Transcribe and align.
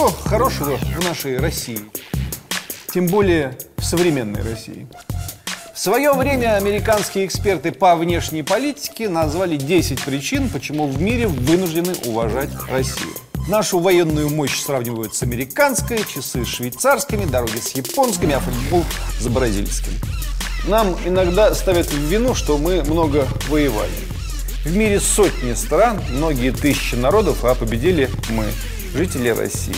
Что 0.00 0.08
хорошего 0.24 0.78
в 0.78 1.04
нашей 1.04 1.36
России? 1.36 1.78
Тем 2.94 3.06
более 3.06 3.58
в 3.76 3.84
современной 3.84 4.40
России. 4.40 4.88
В 5.74 5.78
свое 5.78 6.14
время 6.14 6.56
американские 6.56 7.26
эксперты 7.26 7.70
по 7.70 7.94
внешней 7.96 8.42
политике 8.42 9.10
назвали 9.10 9.56
10 9.56 10.02
причин, 10.02 10.48
почему 10.48 10.86
в 10.86 11.02
мире 11.02 11.26
вынуждены 11.26 11.92
уважать 12.06 12.48
Россию. 12.70 13.12
Нашу 13.46 13.78
военную 13.78 14.30
мощь 14.30 14.62
сравнивают 14.62 15.14
с 15.14 15.22
американской, 15.22 15.98
часы 15.98 16.46
с 16.46 16.48
швейцарскими, 16.48 17.26
дороги 17.26 17.58
с 17.58 17.72
японскими, 17.72 18.32
а 18.32 18.40
футбол 18.40 18.86
с 19.20 19.28
бразильским. 19.28 19.92
Нам 20.66 20.96
иногда 21.04 21.54
ставят 21.54 21.88
в 21.88 21.98
вину, 22.06 22.34
что 22.34 22.56
мы 22.56 22.82
много 22.84 23.28
воевали. 23.50 23.92
В 24.64 24.74
мире 24.74 24.98
сотни 24.98 25.52
стран, 25.52 26.00
многие 26.08 26.52
тысячи 26.52 26.94
народов, 26.94 27.44
а 27.44 27.54
победили 27.54 28.08
мы, 28.30 28.46
жители 28.94 29.28
России. 29.28 29.74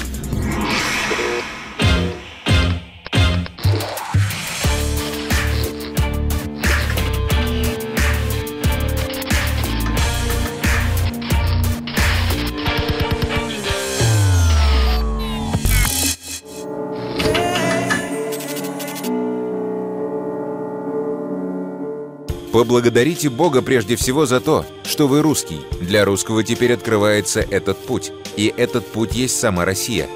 Поблагодарите 22.52 23.30
Бога 23.30 23.62
прежде 23.62 23.96
всего 23.96 24.26
за 24.26 24.38
то, 24.38 24.66
что 24.84 25.08
вы 25.08 25.22
русский. 25.22 25.62
Для 25.80 26.04
русского 26.04 26.44
теперь 26.44 26.74
открывается 26.74 27.40
этот 27.40 27.78
путь. 27.78 28.12
И 28.36 28.52
этот 28.54 28.86
путь 28.86 29.14
есть 29.14 29.40
сама 29.40 29.64
Россия. 29.64 30.06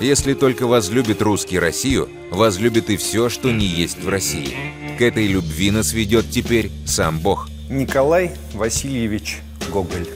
Если 0.00 0.34
только 0.34 0.66
возлюбит 0.66 1.22
русский 1.22 1.60
Россию, 1.60 2.08
возлюбит 2.32 2.90
и 2.90 2.96
все, 2.96 3.28
что 3.28 3.52
не 3.52 3.66
есть 3.66 4.02
в 4.02 4.08
России. 4.08 4.56
К 4.98 5.02
этой 5.02 5.28
любви 5.28 5.70
нас 5.70 5.92
ведет 5.92 6.28
теперь 6.28 6.72
сам 6.84 7.20
Бог. 7.20 7.48
Николай 7.70 8.32
Васильевич 8.52 9.38
Гоголь. 9.70 10.08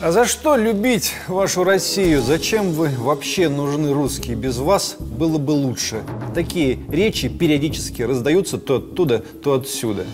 А 0.00 0.12
за 0.12 0.26
что 0.26 0.54
любить 0.54 1.12
вашу 1.26 1.64
Россию? 1.64 2.22
Зачем 2.22 2.70
вы 2.70 2.90
вообще 2.96 3.48
нужны 3.48 3.92
русские? 3.92 4.36
Без 4.36 4.58
вас 4.58 4.94
было 5.00 5.38
бы 5.38 5.50
лучше. 5.50 6.04
Такие 6.36 6.78
речи 6.88 7.28
периодически 7.28 8.02
раздаются 8.02 8.58
то 8.58 8.76
оттуда, 8.76 9.18
то 9.18 9.54
отсюда. 9.54 10.04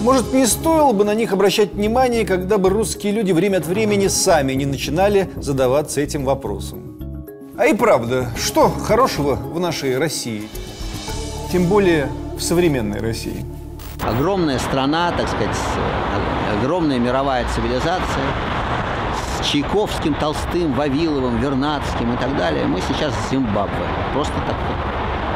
Может, 0.00 0.34
не 0.34 0.46
стоило 0.46 0.92
бы 0.92 1.04
на 1.04 1.14
них 1.14 1.32
обращать 1.32 1.72
внимание, 1.72 2.26
когда 2.26 2.58
бы 2.58 2.68
русские 2.68 3.14
люди 3.14 3.32
время 3.32 3.56
от 3.56 3.66
времени 3.66 4.06
сами 4.08 4.52
не 4.52 4.66
начинали 4.66 5.30
задаваться 5.36 6.02
этим 6.02 6.26
вопросом. 6.26 7.16
А 7.56 7.68
и 7.68 7.74
правда, 7.74 8.30
что 8.36 8.68
хорошего 8.68 9.34
в 9.34 9.58
нашей 9.58 9.96
России? 9.96 10.46
Тем 11.50 11.68
более 11.68 12.10
в 12.36 12.42
современной 12.42 13.00
России. 13.00 13.46
Огромная 14.02 14.58
страна, 14.58 15.10
так 15.16 15.26
сказать, 15.26 15.56
огромная 16.52 16.98
мировая 16.98 17.46
цивилизация– 17.54 18.24
Чайковским, 19.44 20.14
Толстым, 20.14 20.74
Вавиловым, 20.74 21.40
Вернадским 21.40 22.12
и 22.12 22.16
так 22.16 22.36
далее, 22.36 22.66
мы 22.66 22.80
сейчас 22.80 23.12
Зимбабве. 23.30 23.86
Просто 24.12 24.34
так, 24.46 24.56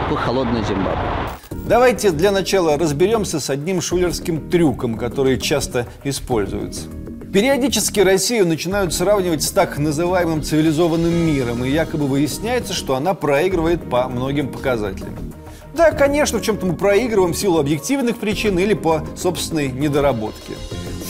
такой 0.03 0.19
холодный 0.19 0.63
Зимбабве. 0.65 1.09
Давайте 1.51 2.11
для 2.11 2.31
начала 2.31 2.77
разберемся 2.77 3.41
с 3.41 3.49
одним 3.49 3.81
шулерским 3.81 4.51
трюком, 4.51 4.97
который 4.97 5.39
часто 5.39 5.87
используется. 6.05 6.89
Периодически 7.33 8.01
Россию 8.01 8.47
начинают 8.47 8.95
сравнивать 8.95 9.43
с 9.43 9.51
так 9.51 9.79
называемым 9.79 10.43
цивилизованным 10.43 11.13
миром, 11.13 11.65
и 11.65 11.71
якобы 11.71 12.07
выясняется, 12.07 12.73
что 12.73 12.95
она 12.95 13.15
проигрывает 13.15 13.89
по 13.89 14.09
многим 14.09 14.49
показателям. 14.49 15.15
Да, 15.75 15.91
конечно, 15.91 16.39
в 16.39 16.43
чем-то 16.43 16.67
мы 16.67 16.77
проигрываем 16.77 17.33
в 17.33 17.37
силу 17.37 17.59
объективных 17.59 18.19
причин 18.19 18.59
или 18.59 18.75
по 18.75 19.03
собственной 19.17 19.73
недоработке. 19.73 20.53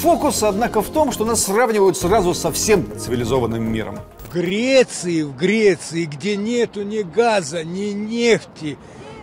Фокус, 0.04 0.42
однако, 0.42 0.82
в 0.82 0.91
том, 0.91 1.12
что 1.12 1.25
нас 1.25 1.44
сравнивают 1.44 1.97
сразу 1.97 2.34
со 2.34 2.53
всем 2.53 2.87
цивилизованным 2.98 3.65
миром. 3.65 3.98
В 4.28 4.34
Греции, 4.34 5.22
в 5.22 5.34
Греции, 5.34 6.04
где 6.04 6.37
нету 6.37 6.82
ни 6.82 7.00
газа, 7.00 7.65
ни 7.65 7.92
нефти, 7.92 8.76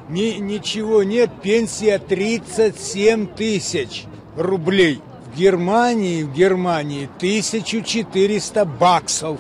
ни, 0.10 0.40
ничего 0.40 1.04
нет, 1.04 1.30
пенсия 1.44 2.00
37 2.00 3.28
тысяч 3.28 4.06
рублей. 4.36 5.04
В 5.32 5.38
Германии, 5.38 6.24
в 6.24 6.34
Германии 6.34 7.08
1400 7.18 8.66
баксов. 8.66 9.38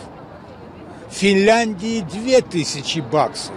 В 1.09 1.13
Финляндии 1.15 2.01
2000 2.01 2.99
баксов. 2.99 3.55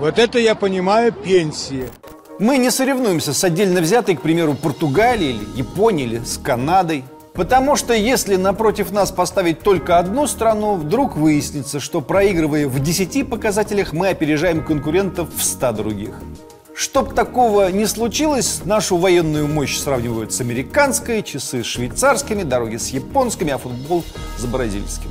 Вот 0.00 0.18
это 0.18 0.40
я 0.40 0.56
понимаю 0.56 1.12
пенсия. 1.12 1.88
Мы 2.38 2.58
не 2.58 2.70
соревнуемся 2.70 3.34
с 3.34 3.42
отдельно 3.42 3.80
взятой, 3.80 4.14
к 4.14 4.22
примеру, 4.22 4.54
Португалией 4.54 5.32
или 5.32 5.58
Японией 5.58 6.08
или 6.08 6.24
с 6.24 6.38
Канадой. 6.38 7.04
Потому 7.34 7.74
что 7.74 7.94
если 7.94 8.36
напротив 8.36 8.92
нас 8.92 9.10
поставить 9.10 9.60
только 9.60 9.98
одну 9.98 10.28
страну, 10.28 10.74
вдруг 10.74 11.16
выяснится, 11.16 11.80
что 11.80 12.00
проигрывая 12.00 12.68
в 12.68 12.80
10 12.80 13.28
показателях, 13.28 13.92
мы 13.92 14.08
опережаем 14.08 14.64
конкурентов 14.64 15.34
в 15.34 15.42
100 15.42 15.72
других. 15.72 16.14
Чтоб 16.74 17.12
такого 17.12 17.72
не 17.72 17.86
случилось, 17.86 18.60
нашу 18.64 18.98
военную 18.98 19.48
мощь 19.48 19.76
сравнивают 19.76 20.32
с 20.32 20.40
американской, 20.40 21.24
часы 21.24 21.64
с 21.64 21.66
швейцарскими, 21.66 22.44
дороги 22.44 22.76
с 22.76 22.90
японскими, 22.90 23.52
а 23.52 23.58
футбол 23.58 24.04
с 24.38 24.44
бразильским. 24.44 25.10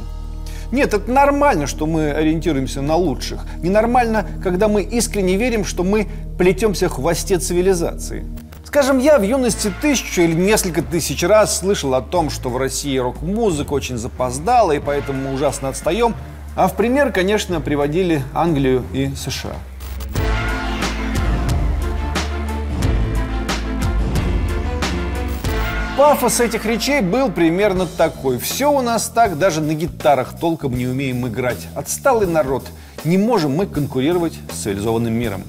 Нет, 0.72 0.94
это 0.94 1.10
нормально, 1.10 1.66
что 1.68 1.86
мы 1.86 2.12
ориентируемся 2.12 2.82
на 2.82 2.96
лучших. 2.96 3.46
Ненормально, 3.62 4.28
когда 4.44 4.68
мы 4.68 4.82
искренне 4.82 5.38
верим, 5.38 5.64
что 5.64 5.84
мы 5.84 6.08
плетемся 6.38 6.90
в 6.90 6.94
хвосте 6.94 7.38
цивилизации. 7.38 8.26
Скажем, 8.66 9.00
я 9.00 9.18
в 9.18 9.24
юности 9.24 9.72
тысячу 9.82 10.22
или 10.22 10.34
несколько 10.34 10.82
тысяч 10.82 11.24
раз 11.24 11.60
слышал 11.60 11.96
о 11.96 12.02
том, 12.02 12.30
что 12.30 12.50
в 12.50 12.58
России 12.58 12.98
рок-музыка 12.98 13.72
очень 13.72 13.98
запоздала, 13.98 14.74
и 14.74 14.80
поэтому 14.80 15.30
мы 15.30 15.36
ужасно 15.36 15.70
отстаем. 15.70 16.14
А 16.58 16.68
в 16.68 16.76
пример, 16.76 17.14
конечно, 17.14 17.62
приводили 17.62 18.22
Англию 18.34 18.84
и 18.92 19.12
США. 19.16 19.56
Пафос 25.98 26.42
этих 26.42 26.64
речей 26.68 27.02
был 27.02 27.32
примерно 27.32 27.88
такой. 27.88 28.38
Все 28.38 28.72
у 28.72 28.84
нас 28.84 29.08
так, 29.08 29.40
даже 29.40 29.62
на 29.62 29.74
гитарах 29.74 30.40
толком 30.40 30.78
не 30.78 30.86
умеем 30.86 31.28
играть. 31.28 31.68
Отсталый 31.74 32.28
народ. 32.28 32.64
Не 33.04 33.18
можем 33.18 33.56
мы 33.56 33.66
конкурировать 33.66 34.34
с 34.54 34.58
цивилизованным 34.58 35.12
миром. 35.12 35.42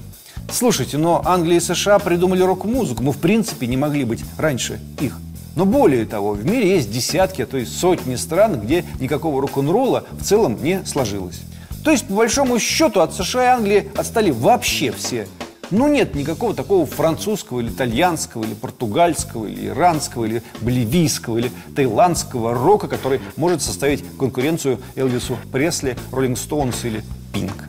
Слушайте, 0.50 0.96
но 0.96 1.20
Англия 1.26 1.58
и 1.58 1.60
США 1.60 1.98
придумали 1.98 2.42
рок-музыку. 2.42 3.02
Мы, 3.02 3.12
в 3.12 3.18
принципе, 3.18 3.66
не 3.66 3.76
могли 3.76 4.04
быть 4.04 4.24
раньше 4.38 4.80
их. 5.00 5.18
Но 5.54 5.66
более 5.66 6.06
того, 6.06 6.32
в 6.32 6.46
мире 6.46 6.76
есть 6.76 6.90
десятки, 6.90 7.42
а 7.42 7.46
то 7.46 7.58
есть 7.58 7.78
сотни 7.78 8.14
стран, 8.14 8.58
где 8.58 8.86
никакого 9.00 9.42
рок-н-ролла 9.42 10.04
в 10.12 10.24
целом 10.24 10.62
не 10.62 10.82
сложилось. 10.86 11.42
То 11.84 11.90
есть, 11.90 12.06
по 12.06 12.14
большому 12.14 12.58
счету, 12.58 13.00
от 13.00 13.12
США 13.12 13.44
и 13.44 13.48
Англии 13.48 13.90
отстали 13.94 14.30
вообще 14.30 14.92
все. 14.92 15.28
Ну 15.70 15.86
нет 15.86 16.14
никакого 16.14 16.54
такого 16.54 16.86
французского 16.86 17.60
или 17.60 17.68
итальянского, 17.68 18.44
или 18.44 18.54
португальского, 18.54 19.46
или 19.46 19.66
иранского, 19.68 20.24
или 20.24 20.42
боливийского, 20.60 21.38
или 21.38 21.50
таиландского 21.76 22.54
рока, 22.54 22.88
который 22.88 23.20
может 23.36 23.60
составить 23.60 24.02
конкуренцию 24.18 24.80
Элвису 24.96 25.36
Пресли, 25.52 25.96
Роллинг 26.10 26.38
Стоунс 26.38 26.84
или 26.84 27.04
Пинк. 27.32 27.64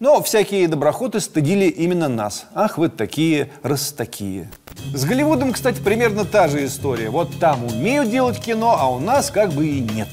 Но 0.00 0.22
всякие 0.22 0.68
доброхоты 0.68 1.20
стыдили 1.20 1.64
именно 1.66 2.08
нас. 2.08 2.46
Ах, 2.54 2.76
вы 2.76 2.90
такие, 2.90 3.50
раз 3.62 3.92
такие. 3.92 4.50
С 4.92 5.04
Голливудом, 5.04 5.52
кстати, 5.52 5.80
примерно 5.80 6.26
та 6.26 6.48
же 6.48 6.66
история. 6.66 7.08
Вот 7.08 7.38
там 7.38 7.64
умеют 7.64 8.10
делать 8.10 8.38
кино, 8.38 8.76
а 8.78 8.90
у 8.90 8.98
нас 8.98 9.30
как 9.30 9.52
бы 9.52 9.66
и 9.66 9.80
нет. 9.80 10.08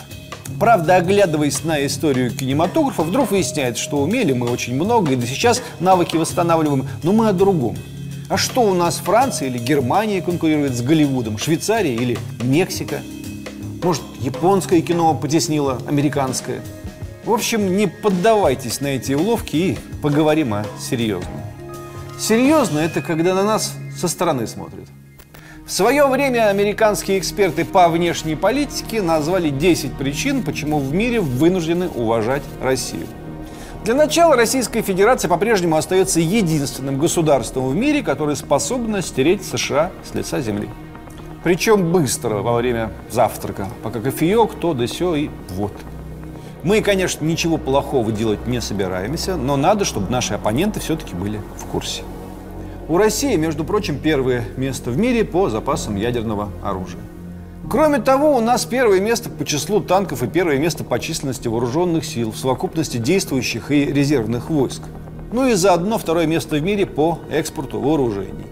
Правда, 0.59 0.97
оглядываясь 0.97 1.63
на 1.63 1.85
историю 1.85 2.31
кинематографа, 2.31 3.03
вдруг 3.03 3.31
выясняется, 3.31 3.81
что 3.81 3.97
умели 3.97 4.33
мы 4.33 4.49
очень 4.49 4.75
много, 4.75 5.11
и 5.11 5.15
до 5.15 5.25
сейчас 5.25 5.61
навыки 5.79 6.17
восстанавливаем, 6.17 6.87
но 7.03 7.13
мы 7.13 7.29
о 7.29 7.33
другом. 7.33 7.75
А 8.29 8.37
что 8.37 8.61
у 8.61 8.73
нас 8.73 8.97
Франция 8.97 9.49
или 9.49 9.57
Германия 9.57 10.21
конкурирует 10.21 10.73
с 10.73 10.81
Голливудом, 10.81 11.37
Швейцария 11.37 11.95
или 11.95 12.17
Мексика? 12.43 13.01
Может, 13.83 14.03
японское 14.19 14.81
кино 14.81 15.13
потеснило 15.15 15.81
американское? 15.87 16.61
В 17.25 17.31
общем, 17.31 17.75
не 17.75 17.87
поддавайтесь 17.87 18.81
на 18.81 18.87
эти 18.87 19.13
уловки 19.13 19.55
и 19.55 19.77
поговорим 20.01 20.53
о 20.53 20.65
серьезном. 20.79 21.41
Серьезно– 22.19 22.79
это 22.79 23.01
когда 23.01 23.33
на 23.33 23.43
нас 23.43 23.73
со 23.99 24.07
стороны 24.07 24.47
смотрят. 24.47 24.87
В 25.65 25.71
свое 25.71 26.07
время 26.07 26.49
американские 26.49 27.19
эксперты 27.19 27.63
по 27.65 27.87
внешней 27.87 28.35
политике 28.35 29.01
назвали 29.01 29.49
10 29.49 29.93
причин, 29.93 30.41
почему 30.41 30.79
в 30.79 30.93
мире 30.93 31.21
вынуждены 31.21 31.87
уважать 31.87 32.41
Россию. 32.61 33.05
Для 33.85 33.93
начала 33.93 34.35
Российская 34.35 34.81
Федерация 34.81 35.29
по-прежнему 35.29 35.75
остается 35.75 36.19
единственным 36.19 36.97
государством 36.97 37.69
в 37.69 37.75
мире, 37.75 38.01
которое 38.01 38.35
способно 38.35 39.01
стереть 39.01 39.45
США 39.45 39.91
с 40.03 40.13
лица 40.15 40.41
земли. 40.41 40.67
Причем 41.43 41.91
быстро, 41.91 42.35
во 42.35 42.53
время 42.53 42.91
завтрака. 43.09 43.67
Пока 43.83 43.99
кофеек, 43.99 44.53
то 44.59 44.73
да 44.73 44.87
сё 44.87 45.15
и 45.15 45.29
вот. 45.49 45.73
Мы, 46.63 46.81
конечно, 46.81 47.23
ничего 47.25 47.57
плохого 47.57 48.11
делать 48.11 48.45
не 48.45 48.61
собираемся, 48.61 49.35
но 49.35 49.57
надо, 49.57 49.85
чтобы 49.85 50.11
наши 50.11 50.33
оппоненты 50.33 50.79
все-таки 50.79 51.15
были 51.15 51.39
в 51.57 51.65
курсе. 51.65 52.03
У 52.87 52.97
России, 52.97 53.35
между 53.35 53.63
прочим, 53.63 53.99
первое 53.99 54.43
место 54.57 54.89
в 54.89 54.97
мире 54.97 55.23
по 55.23 55.49
запасам 55.49 55.95
ядерного 55.95 56.49
оружия. 56.63 56.99
Кроме 57.69 57.99
того, 57.99 58.35
у 58.35 58.41
нас 58.41 58.65
первое 58.65 58.99
место 58.99 59.29
по 59.29 59.45
числу 59.45 59.79
танков 59.79 60.23
и 60.23 60.27
первое 60.27 60.57
место 60.57 60.83
по 60.83 60.99
численности 60.99 61.47
вооруженных 61.47 62.03
сил 62.03 62.31
в 62.31 62.37
совокупности 62.37 62.97
действующих 62.97 63.71
и 63.71 63.85
резервных 63.85 64.49
войск. 64.49 64.81
Ну 65.31 65.47
и 65.47 65.53
заодно 65.53 65.97
второе 65.97 66.25
место 66.25 66.57
в 66.57 66.61
мире 66.63 66.85
по 66.85 67.19
экспорту 67.31 67.79
вооружений. 67.79 68.47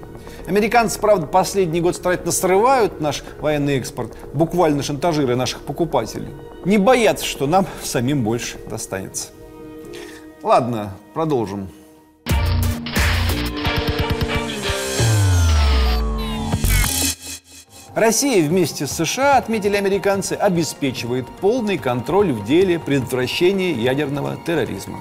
Американцы, 0.47 0.99
правда, 0.99 1.27
последний 1.27 1.81
год 1.81 1.95
старательно 1.95 2.31
срывают 2.31 3.01
наш 3.01 3.23
военный 3.41 3.77
экспорт, 3.77 4.15
буквально 4.33 4.83
шантажируя 4.83 5.35
наших 5.35 5.59
покупателей. 5.61 6.29
Не 6.63 6.77
боятся, 6.77 7.25
что 7.25 7.45
нам 7.45 7.67
самим 7.83 8.23
больше 8.23 8.57
достанется. 8.69 9.29
Ладно, 10.41 10.93
продолжим. 11.13 11.67
Россия 17.95 18.47
вместе 18.47 18.85
с 18.85 18.91
США, 18.91 19.37
отметили 19.37 19.75
американцы, 19.75 20.33
обеспечивает 20.33 21.25
полный 21.41 21.79
контроль 21.79 22.31
в 22.31 22.45
деле 22.45 22.77
предотвращения 22.77 23.71
ядерного 23.71 24.37
терроризма. 24.45 24.99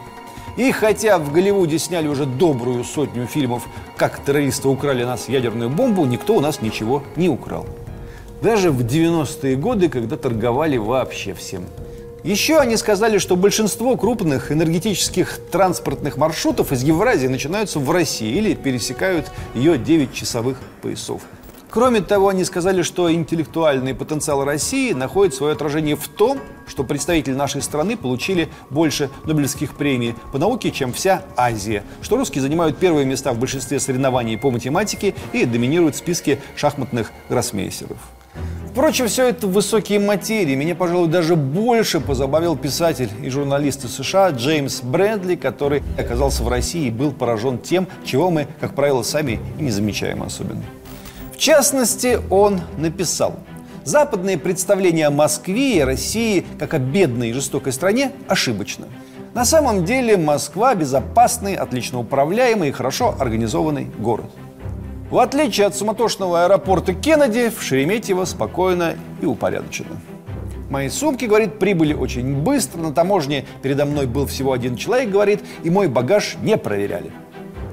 И 0.57 0.73
хотя 0.73 1.19
в 1.19 1.31
Голливуде 1.31 1.79
сняли 1.79 2.09
уже 2.09 2.25
добрую 2.25 2.83
сотню 2.85 3.27
фильмов, 3.27 3.65
как 3.97 4.25
террористы 4.25 4.69
украли 4.69 5.05
нас 5.05 5.29
ядерную 5.29 5.69
бомбу, 5.69 6.07
никто 6.07 6.37
у 6.37 6.41
нас 6.41 6.63
ничего 6.63 7.03
не 7.15 7.29
украл. 7.29 7.67
Даже 8.41 8.71
в 8.71 8.81
90-е 8.81 9.57
годы, 9.57 9.91
когда 9.91 10.17
торговали 10.17 10.79
вообще 10.79 11.35
всем. 11.35 11.65
Еще 12.25 12.59
они 12.59 12.77
сказали, 12.77 13.19
что 13.19 13.37
большинство 13.37 13.97
крупных 13.97 14.51
энергетических 14.51 15.39
транспортных 15.53 16.17
маршрутов 16.17 16.73
из 16.73 16.83
Евразии 16.83 17.29
начинаются 17.29 17.79
в 17.79 17.91
России 17.91 18.35
или 18.35 18.55
пересекают 18.55 19.31
ее 19.55 19.77
9-часовых 19.77 20.57
поясов– 20.81 21.21
Кроме 21.71 22.01
того, 22.01 22.29
они 22.29 22.45
сказали, 22.45 22.83
что 22.83 23.13
интеллектуальный 23.13 23.95
потенциал 23.95 24.45
России 24.45 24.93
находит 24.93 25.35
свое 25.35 25.53
отражение 25.53 25.97
в 25.97 26.09
том, 26.09 26.39
что 26.67 26.83
представители 26.83 27.35
нашей 27.35 27.61
страны 27.61 27.97
получили 27.97 28.49
больше 28.71 29.11
Нобелевских 29.25 29.75
премий 29.75 30.15
по 30.33 30.39
науке, 30.39 30.71
чем 30.71 30.93
вся 30.93 31.23
Азия, 31.37 31.83
что 32.01 32.17
русские 32.17 32.43
занимают 32.43 32.79
первые 32.79 33.05
места 33.05 33.33
в 33.33 33.39
большинстве 33.39 33.81
соревнований 33.81 34.39
по 34.39 34.51
математике 34.51 35.15
и 35.33 35.45
доминируют 35.45 35.95
в 35.95 35.99
списке 35.99 36.41
шахматных 36.57 37.13
гроссмейстеров. 37.29 37.99
Впрочем, 38.71 39.09
все 39.09 39.29
это 39.29 39.47
высокие 39.47 39.99
материи. 39.99 40.55
Меня, 40.55 40.75
пожалуй, 40.75 41.09
даже 41.09 41.35
больше 41.35 42.01
позабавил 42.01 42.57
писатель 42.57 43.11
и 43.23 43.29
журналист 43.29 43.85
из 43.85 43.95
США 43.95 44.31
Джеймс 44.31 44.83
Брэдли, 44.83 45.35
который 45.35 45.83
оказался 45.99 46.45
в 46.45 46.49
России 46.49 46.87
и 46.87 46.91
был 46.91 47.11
поражен 47.11 47.59
тем, 47.59 47.89
чего 48.05 48.31
мы, 48.31 48.47
как 48.61 48.75
правило, 48.75 49.03
сами 49.03 49.41
и 49.59 49.63
не 49.63 49.71
замечаем 49.71 50.23
особенно. 50.23 50.63
В 51.39 51.41
частности, 51.41 52.19
он 52.31 52.63
написал 52.79 53.37
Западное 53.85 54.37
представление 54.37 55.07
о 55.07 55.13
Москве 55.13 55.79
и 55.79 55.83
России 55.83 56.45
как 56.59 56.75
о 56.75 56.81
бедной 56.81 57.31
и 57.31 57.33
жестокой 57.33 57.73
стране 57.73 58.11
ошибочно. 58.27 58.89
На 59.35 59.45
самом 59.45 59.85
деле 59.85 60.17
Москва– 60.17 60.75
безопасный, 60.75 61.55
отлично 61.55 62.01
управляемый 62.01 62.71
и 62.71 62.73
хорошо 62.73 63.15
организованный 63.21 63.89
город. 63.99 64.33
В 65.13 65.19
отличие 65.19 65.69
от 65.69 65.77
суматошного 65.77 66.47
аэропорта 66.47 66.93
Кеннеди, 66.93 67.51
в 67.57 67.63
Шереметьево 67.63 68.25
спокойно 68.25 68.97
и 69.23 69.27
упорядочено. 69.27 70.01
Мои 70.71 70.89
сумки, 70.89 71.27
говорит, 71.27 71.61
прибыли 71.61 71.95
очень 71.95 72.35
быстро. 72.35 72.81
На 72.81 72.93
таможне 72.93 73.45
передо 73.63 73.85
мной 73.85 74.07
был 74.07 74.27
всего 74.27 74.53
один 74.53 74.75
человек, 74.75 75.11
говорит, 75.11 75.41
и 75.63 75.71
мой 75.71 75.87
багаж 75.87 76.37
не 76.43 76.57
проверяли. 76.57 77.13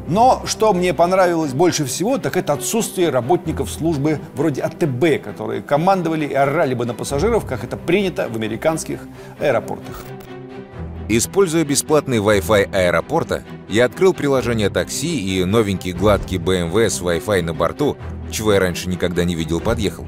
Но 0.07 0.43
что 0.45 0.73
мне 0.73 0.93
понравилось 0.93 1.53
больше 1.53 1.85
всего, 1.85 2.17
так 2.17 2.37
это 2.37 2.53
отсутствие 2.53 3.09
работников 3.09 3.71
службы 3.71 4.19
вроде 4.35 4.61
АТБ, 4.61 5.23
которые 5.23 5.61
командовали 5.61 6.25
и 6.25 6.33
орали 6.33 6.75
бы 6.75 6.85
на 6.85 6.93
пассажиров, 6.93 7.45
как 7.45 7.63
это 7.63 7.75
принято 7.75 8.29
в 8.29 8.35
американских 8.35 8.99
аэропортах. 9.39 10.03
Используя 11.07 11.63
бесплатный 11.63 12.17
Wi-Fi 12.17 12.75
аэропорта, 12.75 13.43
я 13.69 13.85
открыл 13.85 14.13
приложение 14.13 14.69
такси 14.69 15.39
и 15.39 15.43
новенький 15.43 15.91
гладкий 15.91 16.37
BMW 16.37 16.89
с 16.89 17.01
Wi-Fi 17.01 17.41
на 17.41 17.53
борту, 17.53 17.97
чего 18.31 18.53
я 18.53 18.59
раньше 18.59 18.89
никогда 18.89 19.23
не 19.23 19.35
видел, 19.35 19.59
подъехал. 19.59 20.05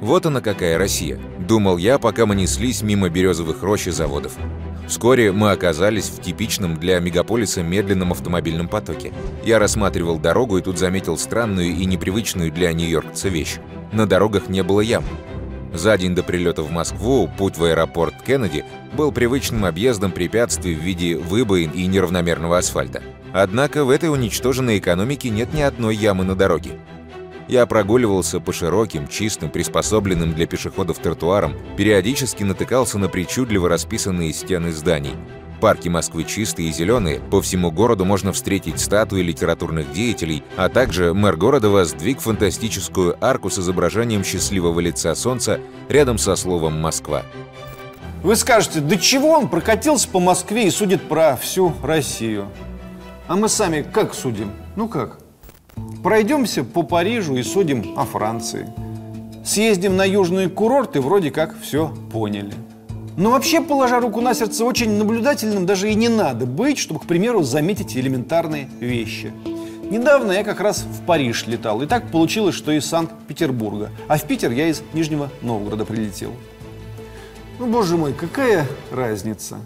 Вот 0.00 0.26
она 0.26 0.40
какая 0.40 0.76
Россия, 0.78 1.18
думал 1.38 1.78
я, 1.78 1.98
пока 1.98 2.26
мы 2.26 2.34
неслись 2.36 2.82
мимо 2.82 3.08
березовых 3.08 3.62
рощ 3.62 3.86
и 3.86 3.90
заводов. 3.90 4.36
Вскоре 4.86 5.32
мы 5.32 5.50
оказались 5.50 6.10
в 6.10 6.20
типичном 6.20 6.76
для 6.76 7.00
мегаполиса 7.00 7.62
медленном 7.62 8.12
автомобильном 8.12 8.68
потоке. 8.68 9.12
Я 9.44 9.58
рассматривал 9.58 10.18
дорогу 10.18 10.58
и 10.58 10.62
тут 10.62 10.78
заметил 10.78 11.16
странную 11.16 11.68
и 11.68 11.84
непривычную 11.84 12.52
для 12.52 12.72
нью-йоркца 12.72 13.28
вещь. 13.28 13.56
На 13.92 14.06
дорогах 14.06 14.48
не 14.48 14.62
было 14.62 14.80
ям. 14.80 15.04
За 15.72 15.98
день 15.98 16.14
до 16.14 16.22
прилета 16.22 16.62
в 16.62 16.70
Москву 16.70 17.28
путь 17.36 17.58
в 17.58 17.64
аэропорт 17.64 18.14
Кеннеди 18.24 18.64
был 18.92 19.10
привычным 19.10 19.64
объездом 19.64 20.12
препятствий 20.12 20.74
в 20.74 20.80
виде 20.80 21.16
выбоин 21.16 21.70
и 21.70 21.86
неравномерного 21.86 22.58
асфальта. 22.58 23.02
Однако 23.32 23.84
в 23.84 23.90
этой 23.90 24.12
уничтоженной 24.12 24.78
экономике 24.78 25.30
нет 25.30 25.52
ни 25.52 25.62
одной 25.62 25.96
ямы 25.96 26.22
на 26.22 26.36
дороге. 26.36 26.78
Я 27.46 27.66
прогуливался 27.66 28.40
по 28.40 28.52
широким, 28.52 29.06
чистым, 29.06 29.50
приспособленным 29.50 30.32
для 30.32 30.46
пешеходов 30.46 30.98
тротуарам, 30.98 31.54
периодически 31.76 32.42
натыкался 32.42 32.98
на 32.98 33.08
причудливо 33.08 33.68
расписанные 33.68 34.32
стены 34.32 34.72
зданий. 34.72 35.14
Парки 35.60 35.88
Москвы 35.88 36.24
чистые 36.24 36.68
и 36.68 36.72
зеленые, 36.72 37.20
по 37.20 37.40
всему 37.40 37.70
городу 37.70 38.04
можно 38.04 38.32
встретить 38.32 38.80
статуи 38.80 39.22
литературных 39.22 39.92
деятелей, 39.92 40.42
а 40.56 40.68
также 40.68 41.14
мэр 41.14 41.36
города 41.36 41.70
воздвиг 41.70 42.20
фантастическую 42.20 43.16
арку 43.24 43.50
с 43.50 43.58
изображением 43.58 44.24
счастливого 44.24 44.80
лица 44.80 45.14
солнца 45.14 45.60
рядом 45.88 46.18
со 46.18 46.36
словом 46.36 46.80
«Москва». 46.80 47.22
Вы 48.22 48.36
скажете, 48.36 48.80
да 48.80 48.96
чего 48.96 49.32
он 49.32 49.48
прокатился 49.48 50.08
по 50.08 50.18
Москве 50.18 50.66
и 50.66 50.70
судит 50.70 51.02
про 51.02 51.36
всю 51.36 51.74
Россию? 51.82 52.48
А 53.28 53.36
мы 53.36 53.50
сами 53.50 53.82
как 53.82 54.14
судим? 54.14 54.50
Ну 54.76 54.88
как? 54.88 55.18
Пройдемся 56.02 56.64
по 56.64 56.82
Парижу 56.82 57.36
и 57.36 57.42
судим 57.42 57.94
о 57.96 58.04
Франции. 58.04 58.68
Съездим 59.44 59.96
на 59.96 60.04
южные 60.04 60.48
курорты, 60.48 61.00
вроде 61.00 61.30
как 61.30 61.58
все 61.60 61.92
поняли. 62.12 62.54
Но 63.16 63.30
вообще, 63.30 63.60
положа 63.60 64.00
руку 64.00 64.20
на 64.20 64.34
сердце, 64.34 64.64
очень 64.64 64.98
наблюдательным 64.98 65.66
даже 65.66 65.90
и 65.90 65.94
не 65.94 66.08
надо 66.08 66.46
быть, 66.46 66.78
чтобы, 66.78 67.00
к 67.00 67.04
примеру, 67.04 67.42
заметить 67.42 67.96
элементарные 67.96 68.68
вещи. 68.80 69.32
Недавно 69.90 70.32
я 70.32 70.44
как 70.44 70.60
раз 70.60 70.82
в 70.82 71.04
Париж 71.04 71.46
летал, 71.46 71.82
и 71.82 71.86
так 71.86 72.10
получилось, 72.10 72.54
что 72.54 72.72
из 72.72 72.86
Санкт-Петербурга, 72.86 73.90
а 74.08 74.16
в 74.16 74.24
Питер 74.24 74.50
я 74.50 74.68
из 74.68 74.82
Нижнего 74.94 75.30
Новгорода 75.42 75.84
прилетел. 75.84 76.32
Ну, 77.58 77.66
боже 77.68 77.96
мой, 77.96 78.12
какая 78.12 78.66
разница? 78.90 79.58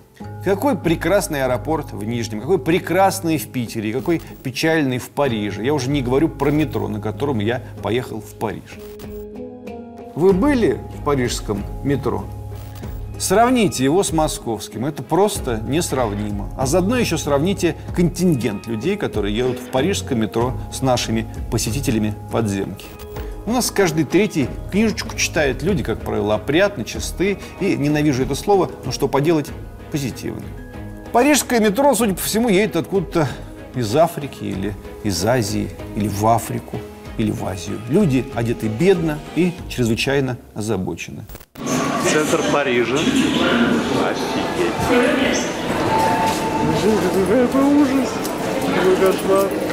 Какой 0.44 0.76
прекрасный 0.76 1.44
аэропорт 1.44 1.92
в 1.92 2.04
Нижнем, 2.04 2.40
какой 2.40 2.58
прекрасный 2.58 3.38
в 3.38 3.48
Питере, 3.48 3.92
какой 3.92 4.20
печальный 4.42 4.98
в 4.98 5.08
Париже. 5.08 5.64
Я 5.64 5.72
уже 5.72 5.88
не 5.88 6.02
говорю 6.02 6.28
про 6.28 6.50
метро, 6.50 6.88
на 6.88 7.00
котором 7.00 7.38
я 7.38 7.62
поехал 7.82 8.20
в 8.20 8.34
Париж. 8.34 8.78
Вы 10.14 10.32
были 10.32 10.78
в 10.98 11.04
парижском 11.04 11.62
метро? 11.82 12.24
Сравните 13.18 13.84
его 13.84 14.02
с 14.02 14.12
московским. 14.12 14.84
Это 14.84 15.02
просто 15.02 15.60
несравнимо. 15.66 16.50
А 16.56 16.66
заодно 16.66 16.96
еще 16.98 17.16
сравните 17.16 17.74
контингент 17.96 18.66
людей, 18.66 18.96
которые 18.96 19.36
едут 19.36 19.58
в 19.58 19.70
парижском 19.70 20.20
метро 20.20 20.52
с 20.72 20.82
нашими 20.82 21.26
посетителями 21.50 22.14
подземки. 22.30 22.86
У 23.48 23.50
нас 23.50 23.70
каждый 23.70 24.04
третий 24.04 24.46
книжечку 24.70 25.16
читает 25.16 25.62
люди, 25.62 25.82
как 25.82 26.02
правило, 26.02 26.34
опрятны, 26.34 26.84
чисты. 26.84 27.38
И 27.60 27.76
ненавижу 27.76 28.24
это 28.24 28.34
слово, 28.34 28.70
но 28.84 28.92
что 28.92 29.08
поделать, 29.08 29.46
позитивны. 29.90 30.44
Парижское 31.14 31.58
метро, 31.58 31.94
судя 31.94 32.12
по 32.12 32.20
всему, 32.20 32.50
едет 32.50 32.76
откуда-то 32.76 33.26
из 33.74 33.96
Африки 33.96 34.44
или 34.44 34.74
из 35.02 35.24
Азии, 35.24 35.70
или 35.96 36.08
в 36.08 36.26
Африку, 36.26 36.76
или 37.16 37.30
в 37.30 37.42
Азию. 37.46 37.80
Люди 37.88 38.26
одеты 38.34 38.68
бедно 38.68 39.18
и 39.34 39.54
чрезвычайно 39.70 40.36
озабочены. 40.54 41.24
Центр 42.04 42.42
Парижа. 42.52 42.96
Офигеть. 42.96 44.74
Это 47.30 47.58
ужас. 47.64 48.10
Какой 48.76 48.96
кошмар. 48.96 49.67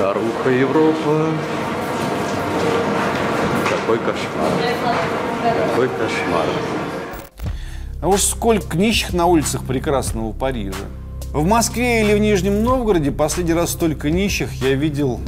Старуха 0.00 0.48
Европа. 0.48 1.26
Какой 3.68 3.98
кошмар. 3.98 4.50
Какой 5.42 5.88
кошмар. 5.88 6.46
А 8.00 8.08
уж 8.08 8.22
сколько 8.22 8.78
нищих 8.78 9.12
на 9.12 9.26
улицах 9.26 9.62
прекрасного 9.66 10.32
Парижа. 10.32 10.86
В 11.34 11.44
Москве 11.46 12.02
или 12.02 12.14
в 12.14 12.18
Нижнем 12.18 12.64
Новгороде 12.64 13.12
последний 13.12 13.52
раз 13.52 13.72
столько 13.72 14.10
нищих 14.10 14.54
я 14.62 14.72
видел 14.72 15.20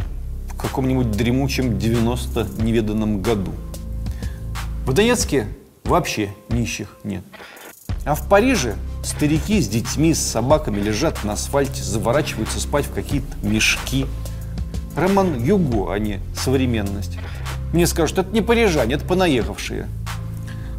в 0.48 0.56
каком-нибудь 0.56 1.10
дремучем 1.10 1.78
90 1.78 2.62
неведанном 2.62 3.20
году. 3.20 3.52
В 4.86 4.94
Донецке 4.94 5.48
вообще 5.84 6.30
нищих 6.48 6.96
нет. 7.04 7.24
А 8.06 8.14
в 8.14 8.26
Париже 8.26 8.76
старики 9.04 9.60
с 9.60 9.68
детьми, 9.68 10.14
с 10.14 10.20
собаками 10.20 10.80
лежат 10.80 11.24
на 11.24 11.34
асфальте, 11.34 11.82
заворачиваются 11.82 12.58
спать 12.58 12.86
в 12.86 12.94
какие-то 12.94 13.36
мешки. 13.42 14.06
Роман 14.96 15.42
Юго, 15.42 15.92
а 15.92 15.98
не 15.98 16.20
современность. 16.34 17.18
Мне 17.72 17.86
скажут, 17.86 18.18
это 18.18 18.30
не 18.32 18.42
парижане, 18.42 18.94
это 18.96 19.04
понаехавшие. 19.04 19.88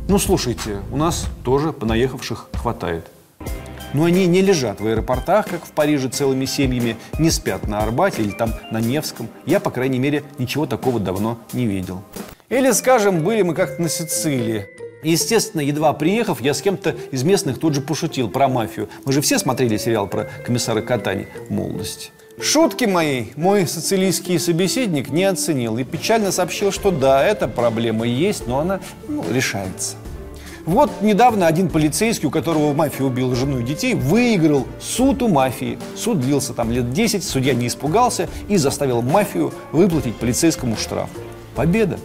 Ну, 0.07 0.19
слушайте, 0.19 0.79
у 0.91 0.97
нас 0.97 1.27
тоже 1.43 1.73
понаехавших 1.73 2.49
хватает. 2.53 3.07
Но 3.93 4.05
они 4.05 4.25
не 4.25 4.41
лежат 4.41 4.81
в 4.81 4.87
аэропортах, 4.87 5.47
как 5.47 5.65
в 5.65 5.71
Париже, 5.71 6.09
целыми 6.09 6.45
семьями, 6.45 6.97
не 7.19 7.29
спят 7.29 7.67
на 7.67 7.79
Арбате 7.79 8.23
или 8.23 8.31
там 8.31 8.53
на 8.71 8.79
Невском. 8.79 9.27
Я, 9.45 9.59
по 9.59 9.71
крайней 9.71 9.99
мере, 9.99 10.23
ничего 10.39 10.65
такого 10.65 10.99
давно 10.99 11.37
не 11.53 11.67
видел. 11.67 12.01
Или, 12.49 12.71
скажем, 12.71 13.23
были 13.23 13.43
мы 13.43 13.53
как-то 13.53 13.81
на 13.81 13.89
Сицилии. 13.89 14.67
Естественно, 15.03 15.61
едва 15.61 15.93
приехав, 15.93 16.41
я 16.41 16.53
с 16.53 16.61
кем-то 16.61 16.95
из 17.11 17.23
местных 17.23 17.59
тут 17.59 17.75
же 17.75 17.81
пошутил 17.81 18.29
про 18.29 18.47
мафию. 18.47 18.89
Мы 19.05 19.13
же 19.13 19.21
все 19.21 19.37
смотрели 19.37 19.77
сериал 19.77 20.07
про 20.07 20.29
комиссара 20.45 20.81
Катани 20.81 21.27
в 21.49 21.51
молодости. 21.51 22.11
Шутки 22.41 22.85
мои 22.85 23.25
мой 23.35 23.67
сицилийский 23.67 24.39
собеседник 24.39 25.09
не 25.09 25.23
оценил 25.23 25.77
и 25.77 25.83
печально 25.83 26.31
сообщил, 26.31 26.71
что 26.71 26.91
да, 26.91 27.23
эта 27.23 27.47
проблема 27.47 28.05
есть, 28.05 28.47
но 28.47 28.59
она 28.59 28.79
ну, 29.07 29.23
решается. 29.31 29.95
Вот 30.65 30.89
недавно 31.01 31.45
один 31.45 31.69
полицейский, 31.69 32.27
у 32.27 32.31
которого 32.31 32.73
мафия 32.73 33.05
убила 33.05 33.35
жену 33.35 33.59
и 33.59 33.63
детей, 33.63 33.93
выиграл 33.95 34.65
суд 34.79 35.21
у 35.21 35.27
мафии. 35.27 35.77
Суд 35.95 36.21
длился 36.21 36.53
там 36.53 36.71
лет 36.71 36.91
10, 36.91 37.23
судья 37.23 37.53
не 37.53 37.67
испугался 37.67 38.29
и 38.47 38.57
заставил 38.57 39.01
мафию 39.01 39.53
выплатить 39.71 40.15
полицейскому 40.15 40.75
штраф. 40.77 41.09
Победа. 41.55 41.99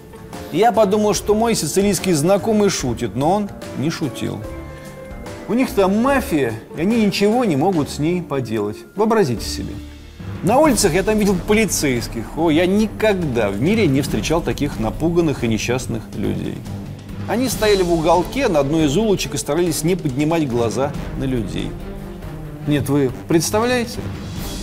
Я 0.52 0.72
подумал, 0.72 1.14
что 1.14 1.34
мой 1.34 1.54
сицилийский 1.54 2.12
знакомый 2.12 2.68
шутит, 2.68 3.14
но 3.14 3.32
он 3.32 3.50
не 3.78 3.90
шутил. 3.90 4.38
У 5.46 5.54
них 5.54 5.70
там 5.70 6.02
мафия, 6.02 6.52
и 6.76 6.80
они 6.80 7.06
ничего 7.06 7.44
не 7.44 7.56
могут 7.56 7.88
с 7.88 7.98
ней 7.98 8.22
поделать. 8.22 8.76
Вообразите 8.96 9.44
себе. 9.46 9.72
На 10.44 10.58
улицах 10.58 10.94
я 10.94 11.02
там 11.02 11.18
видел 11.18 11.34
полицейских. 11.34 12.38
О, 12.38 12.50
я 12.50 12.66
никогда 12.66 13.50
в 13.50 13.60
мире 13.60 13.88
не 13.88 14.02
встречал 14.02 14.40
таких 14.40 14.78
напуганных 14.78 15.42
и 15.42 15.48
несчастных 15.48 16.04
людей. 16.14 16.54
Они 17.26 17.48
стояли 17.48 17.82
в 17.82 17.92
уголке 17.92 18.46
на 18.46 18.60
одной 18.60 18.86
из 18.86 18.96
улочек 18.96 19.34
и 19.34 19.38
старались 19.38 19.82
не 19.82 19.96
поднимать 19.96 20.48
глаза 20.48 20.92
на 21.18 21.24
людей. 21.24 21.70
Нет, 22.68 22.88
вы 22.88 23.10
представляете? 23.26 23.98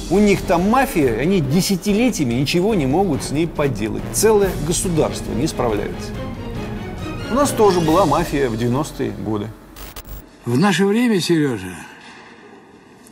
У 0.10 0.20
них 0.20 0.44
там 0.44 0.70
мафия, 0.70 1.20
они 1.20 1.42
десятилетиями 1.42 2.36
ничего 2.36 2.74
не 2.74 2.86
могут 2.86 3.24
с 3.24 3.32
ней 3.32 3.46
поделать. 3.46 4.04
Целое 4.14 4.52
государство 4.66 5.34
не 5.34 5.48
справляется. 5.48 6.12
У 7.32 7.34
нас 7.34 7.50
тоже 7.50 7.82
была 7.82 8.06
мафия 8.06 8.50
в 8.50 8.54
90-е 8.54 9.12
годы. 9.12 9.48
В 10.46 10.58
наше 10.58 10.86
время, 10.86 11.20
Сережа, 11.20 11.76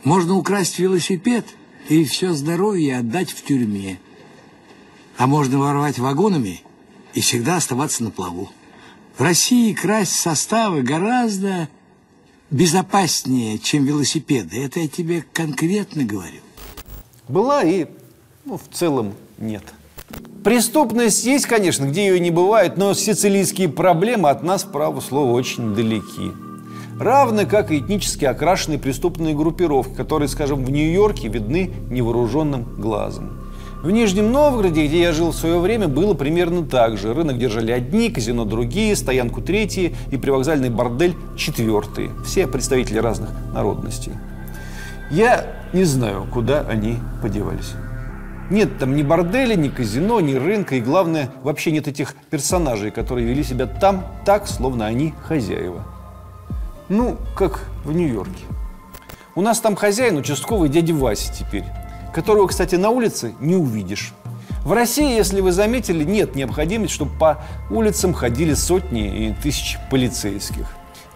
можно 0.02 0.34
украсть 0.34 0.78
велосипед– 0.78 1.44
и 1.88 2.04
все 2.04 2.32
здоровье 2.32 2.98
отдать 2.98 3.30
в 3.30 3.44
тюрьме. 3.44 3.98
А 5.16 5.26
можно 5.26 5.58
воровать 5.58 5.98
вагонами 5.98 6.62
и 7.12 7.20
всегда 7.20 7.56
оставаться 7.56 8.02
на 8.02 8.10
плаву. 8.10 8.50
В 9.16 9.22
России 9.22 9.72
красть 9.72 10.16
составы 10.16 10.82
гораздо 10.82 11.68
безопаснее, 12.50 13.58
чем 13.58 13.84
велосипеды. 13.84 14.62
Это 14.62 14.80
я 14.80 14.88
тебе 14.88 15.24
конкретно 15.32 16.04
говорю. 16.04 16.40
Была 17.28 17.62
и, 17.62 17.86
ну, 18.44 18.58
в 18.58 18.74
целом 18.74 19.14
нет. 19.38 19.62
Преступность 20.42 21.24
есть, 21.24 21.46
конечно, 21.46 21.86
где 21.86 22.08
ее 22.08 22.20
не 22.20 22.30
бывает, 22.30 22.76
но 22.76 22.92
сицилийские 22.92 23.68
проблемы 23.68 24.30
от 24.30 24.42
нас, 24.42 24.64
право 24.64 25.00
слово, 25.00 25.32
очень 25.32 25.74
далеки 25.74 26.32
равно 26.98 27.46
как 27.46 27.70
и 27.70 27.78
этнически 27.78 28.24
окрашенные 28.24 28.78
преступные 28.78 29.34
группировки, 29.34 29.94
которые, 29.94 30.28
скажем, 30.28 30.64
в 30.64 30.70
Нью-Йорке 30.70 31.28
видны 31.28 31.70
невооруженным 31.90 32.64
глазом. 32.76 33.44
В 33.82 33.90
Нижнем 33.90 34.32
Новгороде, 34.32 34.86
где 34.86 35.02
я 35.02 35.12
жил 35.12 35.30
в 35.32 35.36
свое 35.36 35.58
время, 35.58 35.88
было 35.88 36.14
примерно 36.14 36.64
так 36.64 36.96
же. 36.96 37.12
Рынок 37.12 37.36
держали 37.36 37.70
одни, 37.70 38.08
казино 38.08 38.46
другие, 38.46 38.96
стоянку 38.96 39.42
третьи 39.42 39.94
и 40.10 40.16
привокзальный 40.16 40.70
бордель 40.70 41.14
четвертые. 41.36 42.10
Все 42.24 42.46
представители 42.46 42.98
разных 42.98 43.28
народностей. 43.52 44.12
Я 45.10 45.44
не 45.74 45.84
знаю, 45.84 46.26
куда 46.32 46.62
они 46.62 46.96
подевались. 47.20 47.74
Нет 48.48 48.78
там 48.78 48.96
ни 48.96 49.02
борделя, 49.02 49.54
ни 49.54 49.68
казино, 49.68 50.20
ни 50.20 50.32
рынка, 50.32 50.76
и 50.76 50.80
главное, 50.80 51.30
вообще 51.42 51.70
нет 51.70 51.86
этих 51.86 52.14
персонажей, 52.30 52.90
которые 52.90 53.26
вели 53.26 53.42
себя 53.42 53.66
там 53.66 54.06
так, 54.24 54.46
словно 54.46 54.86
они 54.86 55.12
хозяева. 55.26 55.84
Ну, 56.88 57.16
как 57.34 57.64
в 57.84 57.92
Нью-Йорке. 57.92 58.44
У 59.34 59.40
нас 59.40 59.60
там 59.60 59.74
хозяин 59.74 60.16
участковый 60.18 60.68
дядя 60.68 60.94
Вася 60.94 61.32
теперь, 61.32 61.64
которого, 62.12 62.46
кстати, 62.46 62.74
на 62.74 62.90
улице 62.90 63.34
не 63.40 63.56
увидишь. 63.56 64.12
В 64.64 64.72
России, 64.72 65.16
если 65.16 65.40
вы 65.40 65.52
заметили, 65.52 66.04
нет 66.04 66.34
необходимости, 66.34 66.94
чтобы 66.94 67.18
по 67.18 67.42
улицам 67.70 68.12
ходили 68.12 68.54
сотни 68.54 69.28
и 69.28 69.34
тысячи 69.34 69.78
полицейских. 69.90 70.66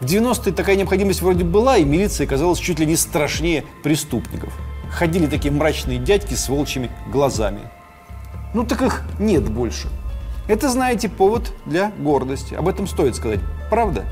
В 0.01 0.05
90-е 0.05 0.53
такая 0.53 0.77
необходимость 0.77 1.23
вроде 1.23 1.45
была, 1.45 1.77
и 1.77 1.85
милиция 1.85 2.27
казалась 2.27 2.59
чуть 2.59 2.79
ли 2.79 2.87
не 2.87 2.97
страшнее 2.97 3.65
преступников. 3.83 4.53
Ходили 4.91 5.27
такие 5.27 5.53
мрачные 5.53 5.99
дядьки 5.99 6.35
с 6.35 6.49
волчьими 6.49 6.91
глазами. 7.13 7.61
Ну 8.55 8.65
так 8.65 8.81
их 8.83 9.03
нет 9.19 9.49
больше. 9.51 9.89
Это, 10.47 10.71
знаете, 10.71 11.09
повод 11.09 11.53
для 11.67 11.93
гордости. 11.99 12.55
Об 12.55 12.69
этом 12.69 12.87
стоит 12.87 13.17
сказать. 13.17 13.41
Правда? 13.71 14.05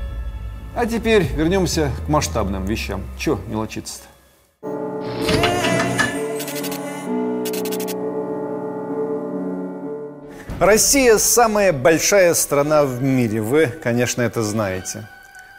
А 0.79 0.85
теперь 0.85 1.23
вернемся 1.23 1.91
к 2.05 2.07
масштабным 2.07 2.65
вещам. 2.65 3.03
Че 3.17 3.39
мелочиться-то? 3.47 4.05
Россия 10.59 11.17
самая 11.17 11.73
большая 11.73 12.35
страна 12.35 12.85
в 12.85 13.01
мире. 13.01 13.41
Вы, 13.41 13.65
конечно, 13.65 14.21
это 14.21 14.43
знаете. 14.43 15.07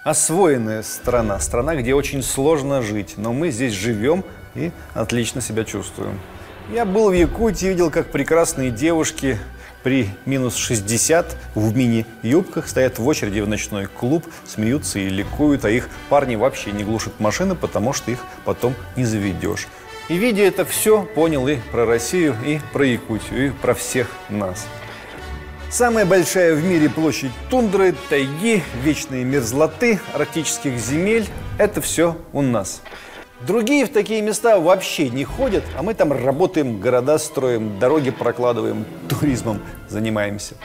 Освоенная 0.04 0.84
страна. 0.84 1.40
Страна, 1.40 1.74
где 1.74 1.96
очень 1.96 2.22
сложно 2.22 2.80
жить. 2.80 3.14
Но 3.16 3.32
мы 3.32 3.50
здесь 3.50 3.72
живем 3.72 4.22
и 4.54 4.70
отлично 4.94 5.40
себя 5.40 5.64
чувствуем. 5.64 6.20
Я 6.72 6.84
был 6.84 7.10
в 7.10 7.12
Якутии, 7.12 7.66
видел, 7.66 7.90
как 7.90 8.12
прекрасные 8.12 8.70
девушки 8.70 9.36
при 9.82 10.10
минус 10.26 10.56
60 10.56 11.36
в 11.54 11.76
мини-юбках 11.76 12.68
стоят 12.68 12.98
в 12.98 13.06
очереди 13.06 13.40
в 13.40 13.48
ночной 13.48 13.86
клуб, 13.86 14.26
смеются 14.46 14.98
и 14.98 15.08
ликуют, 15.08 15.64
а 15.64 15.70
их 15.70 15.88
парни 16.08 16.36
вообще 16.36 16.72
не 16.72 16.84
глушат 16.84 17.20
машины, 17.20 17.54
потому 17.54 17.92
что 17.92 18.10
их 18.10 18.24
потом 18.44 18.74
не 18.96 19.04
заведешь. 19.04 19.68
И 20.08 20.16
видя 20.16 20.42
это 20.42 20.64
все, 20.64 21.02
понял 21.02 21.46
и 21.48 21.56
про 21.70 21.84
Россию, 21.84 22.34
и 22.44 22.60
про 22.72 22.86
Якутию, 22.86 23.48
и 23.48 23.50
про 23.50 23.74
всех 23.74 24.08
нас. 24.28 24.66
Самая 25.70 26.06
большая 26.06 26.54
в 26.54 26.64
мире 26.64 26.88
площадь 26.88 27.30
тундры, 27.50 27.94
тайги, 28.08 28.62
вечные 28.82 29.22
мерзлоты, 29.24 30.00
арктических 30.14 30.78
земель– 30.78 31.28
это 31.58 31.82
все 31.82 32.16
у 32.32 32.40
нас. 32.40 32.80
Другие 33.40 33.86
в 33.86 33.90
такие 33.90 34.20
места 34.20 34.58
вообще 34.58 35.10
не 35.10 35.22
ходят, 35.22 35.62
а 35.76 35.82
мы 35.82 35.94
там 35.94 36.12
работаем, 36.12 36.80
города 36.80 37.18
строим, 37.18 37.78
дороги 37.78 38.10
прокладываем, 38.10 38.84
туризмом 39.08 39.60
занимаемся. 39.88 40.56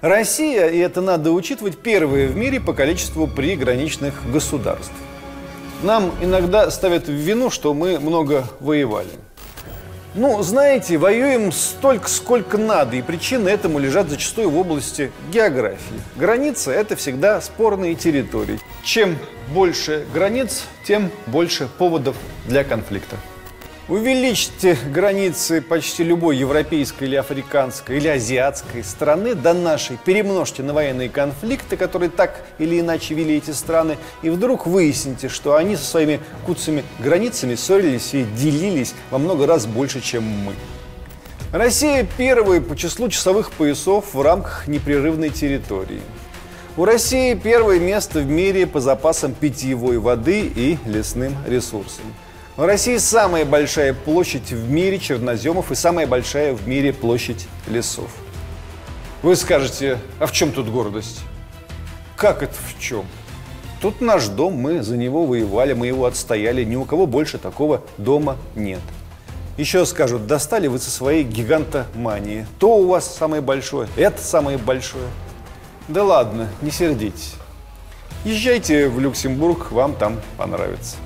Россия, 0.00 0.68
и 0.68 0.78
это 0.78 1.02
надо 1.02 1.32
учитывать, 1.32 1.78
первые 1.78 2.28
в 2.28 2.36
мире 2.36 2.60
по 2.60 2.72
количеству 2.72 3.26
приграничных 3.26 4.14
государств. 4.30 4.94
Нам 5.82 6.12
иногда 6.22 6.70
ставят 6.70 7.08
в 7.08 7.12
вину, 7.12 7.50
что 7.50 7.74
мы 7.74 8.00
много 8.00 8.44
воевали. 8.58 9.10
Ну, 10.16 10.40
знаете, 10.42 10.96
воюем 10.96 11.50
столько, 11.50 12.08
сколько 12.08 12.56
надо, 12.56 12.94
и 12.94 13.02
причины 13.02 13.48
этому 13.48 13.80
лежат 13.80 14.08
зачастую 14.08 14.48
в 14.48 14.56
области 14.56 15.10
географии. 15.32 16.00
Граница– 16.14 16.70
это 16.72 16.94
всегда 16.94 17.40
спорные 17.40 17.96
территории. 17.96 18.60
Чем 18.84 19.18
больше 19.52 20.06
границ, 20.14 20.66
тем 20.84 21.10
больше 21.26 21.68
поводов 21.78 22.14
для 22.46 22.62
конфликта. 22.62 23.16
Увеличьте 23.86 24.78
границы 24.90 25.60
почти 25.60 26.04
любой 26.04 26.38
европейской 26.38 27.04
или 27.04 27.16
африканской 27.16 27.98
или 27.98 28.08
азиатской 28.08 28.82
страны 28.82 29.34
до 29.34 29.52
нашей, 29.52 29.98
перемножьте 30.02 30.62
на 30.62 30.72
военные 30.72 31.10
конфликты, 31.10 31.76
которые 31.76 32.08
так 32.08 32.40
или 32.58 32.80
иначе 32.80 33.12
вели 33.12 33.36
эти 33.36 33.50
страны, 33.50 33.98
и 34.22 34.30
вдруг 34.30 34.66
выясните, 34.66 35.28
что 35.28 35.56
они 35.56 35.76
со 35.76 35.84
своими 35.84 36.20
куцами 36.46 36.82
границами 36.98 37.56
ссорились 37.56 38.14
и 38.14 38.24
делились 38.24 38.94
во 39.10 39.18
много 39.18 39.46
раз 39.46 39.66
больше, 39.66 40.00
чем 40.00 40.24
мы. 40.24 40.54
Россия 41.52 42.06
первая 42.16 42.62
по 42.62 42.78
числу 42.78 43.10
часовых 43.10 43.52
поясов 43.52 44.14
в 44.14 44.22
рамках 44.22 44.66
непрерывной 44.66 45.28
территории. 45.28 46.00
У 46.78 46.86
России 46.86 47.34
первое 47.34 47.78
место 47.80 48.20
в 48.20 48.26
мире 48.26 48.66
по 48.66 48.80
запасам 48.80 49.34
питьевой 49.34 49.98
воды 49.98 50.50
и 50.56 50.78
лесным 50.86 51.36
ресурсам. 51.46 52.04
В 52.56 52.64
России 52.64 52.98
самая 52.98 53.44
большая 53.44 53.92
площадь 53.92 54.52
в 54.52 54.70
мире 54.70 55.00
черноземов 55.00 55.72
и 55.72 55.74
самая 55.74 56.06
большая 56.06 56.54
в 56.54 56.68
мире 56.68 56.92
площадь 56.92 57.48
лесов. 57.66 58.08
Вы 59.22 59.34
скажете, 59.34 59.98
а 60.20 60.26
в 60.26 60.32
чем 60.32 60.52
тут 60.52 60.68
гордость? 60.68 61.22
Как 62.14 62.44
это 62.44 62.54
в 62.54 62.80
чем? 62.80 63.06
Тут 63.80 64.00
наш 64.00 64.28
дом, 64.28 64.54
мы 64.54 64.84
за 64.84 64.96
него 64.96 65.26
воевали, 65.26 65.72
мы 65.72 65.88
его 65.88 66.04
отстояли. 66.04 66.62
Ни 66.62 66.76
у 66.76 66.84
кого 66.84 67.08
больше 67.08 67.38
такого 67.38 67.82
дома 67.98 68.36
нет. 68.54 68.82
Еще 69.58 69.84
скажут, 69.84 70.28
достали 70.28 70.68
вы 70.68 70.78
со 70.78 70.92
своей 70.92 71.24
гигантомании. 71.24 72.46
То 72.60 72.76
у 72.76 72.86
вас 72.86 73.16
самое 73.16 73.42
большое, 73.42 73.88
это 73.96 74.22
самое 74.22 74.58
большое. 74.58 75.08
Да 75.88 76.04
ладно, 76.04 76.48
не 76.62 76.70
сердитесь. 76.70 77.34
Езжайте 78.24 78.88
в 78.88 79.00
Люксембург, 79.00 79.72
вам 79.72 79.96
там 79.96 80.20
понравится. 80.38 80.96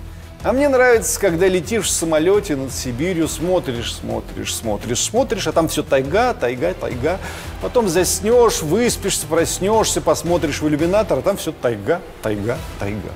А 0.45 0.53
мне 0.53 0.69
нравится, 0.69 1.19
когда 1.19 1.49
летишь 1.49 1.87
в 1.87 1.91
самолете 1.91 2.55
над 2.55 2.73
Сибирью, 2.73 3.27
смотришь, 3.27 3.93
смотришь, 3.93 4.55
смотришь, 4.55 5.03
смотришь, 5.03 5.49
а 5.49 5.53
там 5.53 5.67
все 5.67 5.83
тайга, 5.83 6.33
тайга, 6.33 6.75
тайга. 6.75 7.19
Потом 7.61 7.89
заснешь, 7.89 8.63
выспишься, 8.63 9.27
проснешься, 9.27 10.01
посмотришь 10.01 10.63
в 10.63 10.69
иллюминатор, 10.69 11.19
а 11.19 11.23
там 11.23 11.39
все 11.39 11.51
тайга, 11.51 12.01
тайга, 12.23 12.57
тайга. 12.79 13.11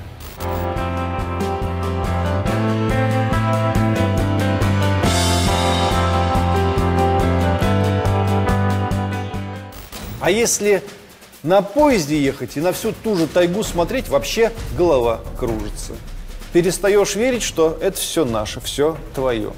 А 10.19 10.29
если 10.29 10.83
на 11.41 11.61
поезде 11.61 12.21
ехать 12.21 12.57
и 12.57 12.59
на 12.59 12.73
всю 12.73 12.91
ту 12.91 13.15
же 13.15 13.27
тайгу 13.27 13.63
смотреть, 13.63 14.09
вообще 14.09 14.51
голова 14.77 15.21
кружится 15.39 15.93
перестаешь 16.53 17.15
верить, 17.15 17.43
что 17.43 17.77
это 17.81 17.97
все 17.97 18.23
наше, 18.23 18.61
все 18.61 18.95
твое. 19.13 19.51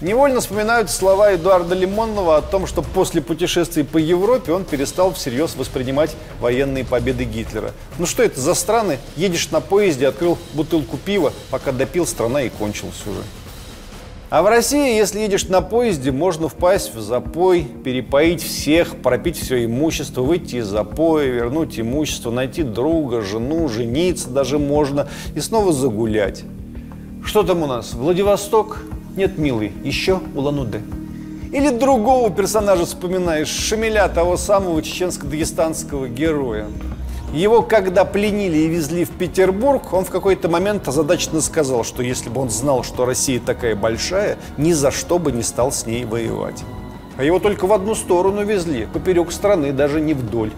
Невольно 0.00 0.40
вспоминают 0.40 0.90
слова 0.90 1.34
Эдуарда 1.34 1.74
Лимонного 1.74 2.38
о 2.38 2.42
том, 2.42 2.66
что 2.66 2.82
после 2.82 3.20
путешествий 3.20 3.84
по 3.84 3.98
Европе 3.98 4.52
он 4.52 4.64
перестал 4.64 5.12
всерьез 5.12 5.56
воспринимать 5.56 6.16
военные 6.40 6.84
победы 6.84 7.24
Гитлера. 7.24 7.72
Ну 7.98 8.06
что 8.06 8.22
это 8.22 8.40
за 8.40 8.54
страны? 8.54 8.98
Едешь 9.16 9.50
на 9.50 9.60
поезде, 9.60 10.08
открыл 10.08 10.38
бутылку 10.54 10.96
пива, 10.96 11.32
пока 11.50 11.70
допил, 11.70 12.06
страна 12.06 12.42
и 12.42 12.48
кончилась 12.48 13.02
уже. 13.06 13.20
А 14.30 14.42
в 14.42 14.46
России, 14.46 14.96
если 14.96 15.18
едешь 15.18 15.48
на 15.48 15.60
поезде, 15.60 16.12
можно 16.12 16.48
впасть 16.48 16.94
в 16.94 17.00
запой, 17.00 17.64
перепоить 17.64 18.40
всех, 18.40 18.98
пропить 18.98 19.36
все 19.36 19.64
имущество, 19.64 20.22
выйти 20.22 20.56
из 20.56 20.66
запоя, 20.68 21.26
вернуть 21.26 21.80
имущество, 21.80 22.30
найти 22.30 22.62
друга, 22.62 23.22
жену, 23.22 23.68
жениться 23.68 24.30
даже 24.30 24.60
можно 24.60 25.08
и 25.34 25.40
снова 25.40 25.72
загулять. 25.72 26.44
Что 27.24 27.42
там 27.42 27.64
у 27.64 27.66
нас? 27.66 27.92
Владивосток? 27.92 28.84
Нет, 29.16 29.36
милый, 29.36 29.72
еще 29.82 30.20
Улан-Удэ. 30.36 30.80
Или 31.52 31.70
другого 31.70 32.30
персонажа 32.30 32.86
вспоминаешь, 32.86 33.48
Шамиля, 33.48 34.08
того 34.08 34.36
самого 34.36 34.80
чеченско-дагестанского 34.80 36.08
героя. 36.08 36.68
Его, 37.32 37.62
когда 37.62 38.04
пленили 38.04 38.58
и 38.58 38.68
везли 38.68 39.04
в 39.04 39.10
Петербург, 39.10 39.92
он 39.92 40.04
в 40.04 40.10
какой-то 40.10 40.48
момент 40.48 40.88
озадаченно 40.88 41.40
сказал, 41.40 41.84
что 41.84 42.02
если 42.02 42.28
бы 42.28 42.40
он 42.40 42.50
знал, 42.50 42.82
что 42.82 43.04
Россия 43.04 43.38
такая 43.38 43.76
большая, 43.76 44.36
ни 44.56 44.72
за 44.72 44.90
что 44.90 45.20
бы 45.20 45.30
не 45.30 45.44
стал 45.44 45.70
с 45.70 45.86
ней 45.86 46.04
воевать. 46.04 46.64
А 47.16 47.22
его 47.22 47.38
только 47.38 47.66
в 47.66 47.72
одну 47.72 47.94
сторону 47.94 48.44
везли, 48.44 48.88
поперек 48.92 49.30
страны, 49.30 49.72
даже 49.72 50.00
не 50.00 50.12
вдоль. 50.12 50.50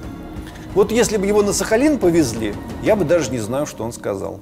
Вот 0.75 0.93
если 0.93 1.19
бы 1.19 1.27
его 1.27 1.43
на 1.43 1.53
Сахалин 1.53 1.99
повезли, 1.99 2.55
я 2.83 2.97
бы 2.97 3.05
даже 3.05 3.31
не 3.31 3.39
знаю, 3.39 3.67
что 3.67 3.85
он 3.85 3.93
сказал. 3.93 4.41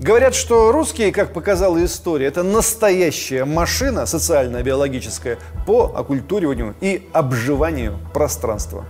Говорят, 0.00 0.34
что 0.34 0.72
русские, 0.72 1.12
как 1.12 1.34
показала 1.34 1.84
история, 1.84 2.24
это 2.24 2.42
настоящая 2.42 3.44
машина 3.44 4.06
социально-биологическая 4.06 5.36
по 5.66 5.92
оккультуриванию 5.94 6.74
и 6.80 7.06
обживанию 7.12 7.98
пространства. 8.14 8.86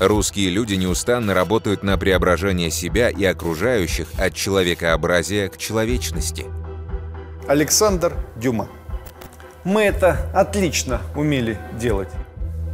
Русские 0.00 0.50
люди 0.50 0.74
неустанно 0.74 1.34
работают 1.34 1.84
на 1.84 1.96
преображение 1.96 2.70
себя 2.70 3.10
и 3.10 3.24
окружающих 3.24 4.08
от 4.18 4.34
человекообразия 4.34 5.48
к 5.48 5.56
человечности. 5.56 6.46
Александр 7.46 8.14
Дюма. 8.36 8.68
Мы 9.62 9.82
это 9.82 10.30
отлично 10.34 11.00
умели 11.14 11.58
делать. 11.78 12.08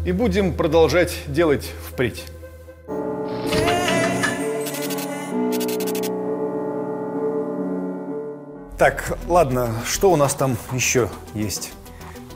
И 0.06 0.12
будем 0.12 0.54
продолжать 0.54 1.14
делать 1.26 1.70
впредь. 1.88 2.24
Так, 8.78 9.18
ладно, 9.28 9.74
что 9.85 10.11
у 10.11 10.16
нас 10.16 10.35
там 10.35 10.56
еще 10.72 11.11
есть? 11.35 11.72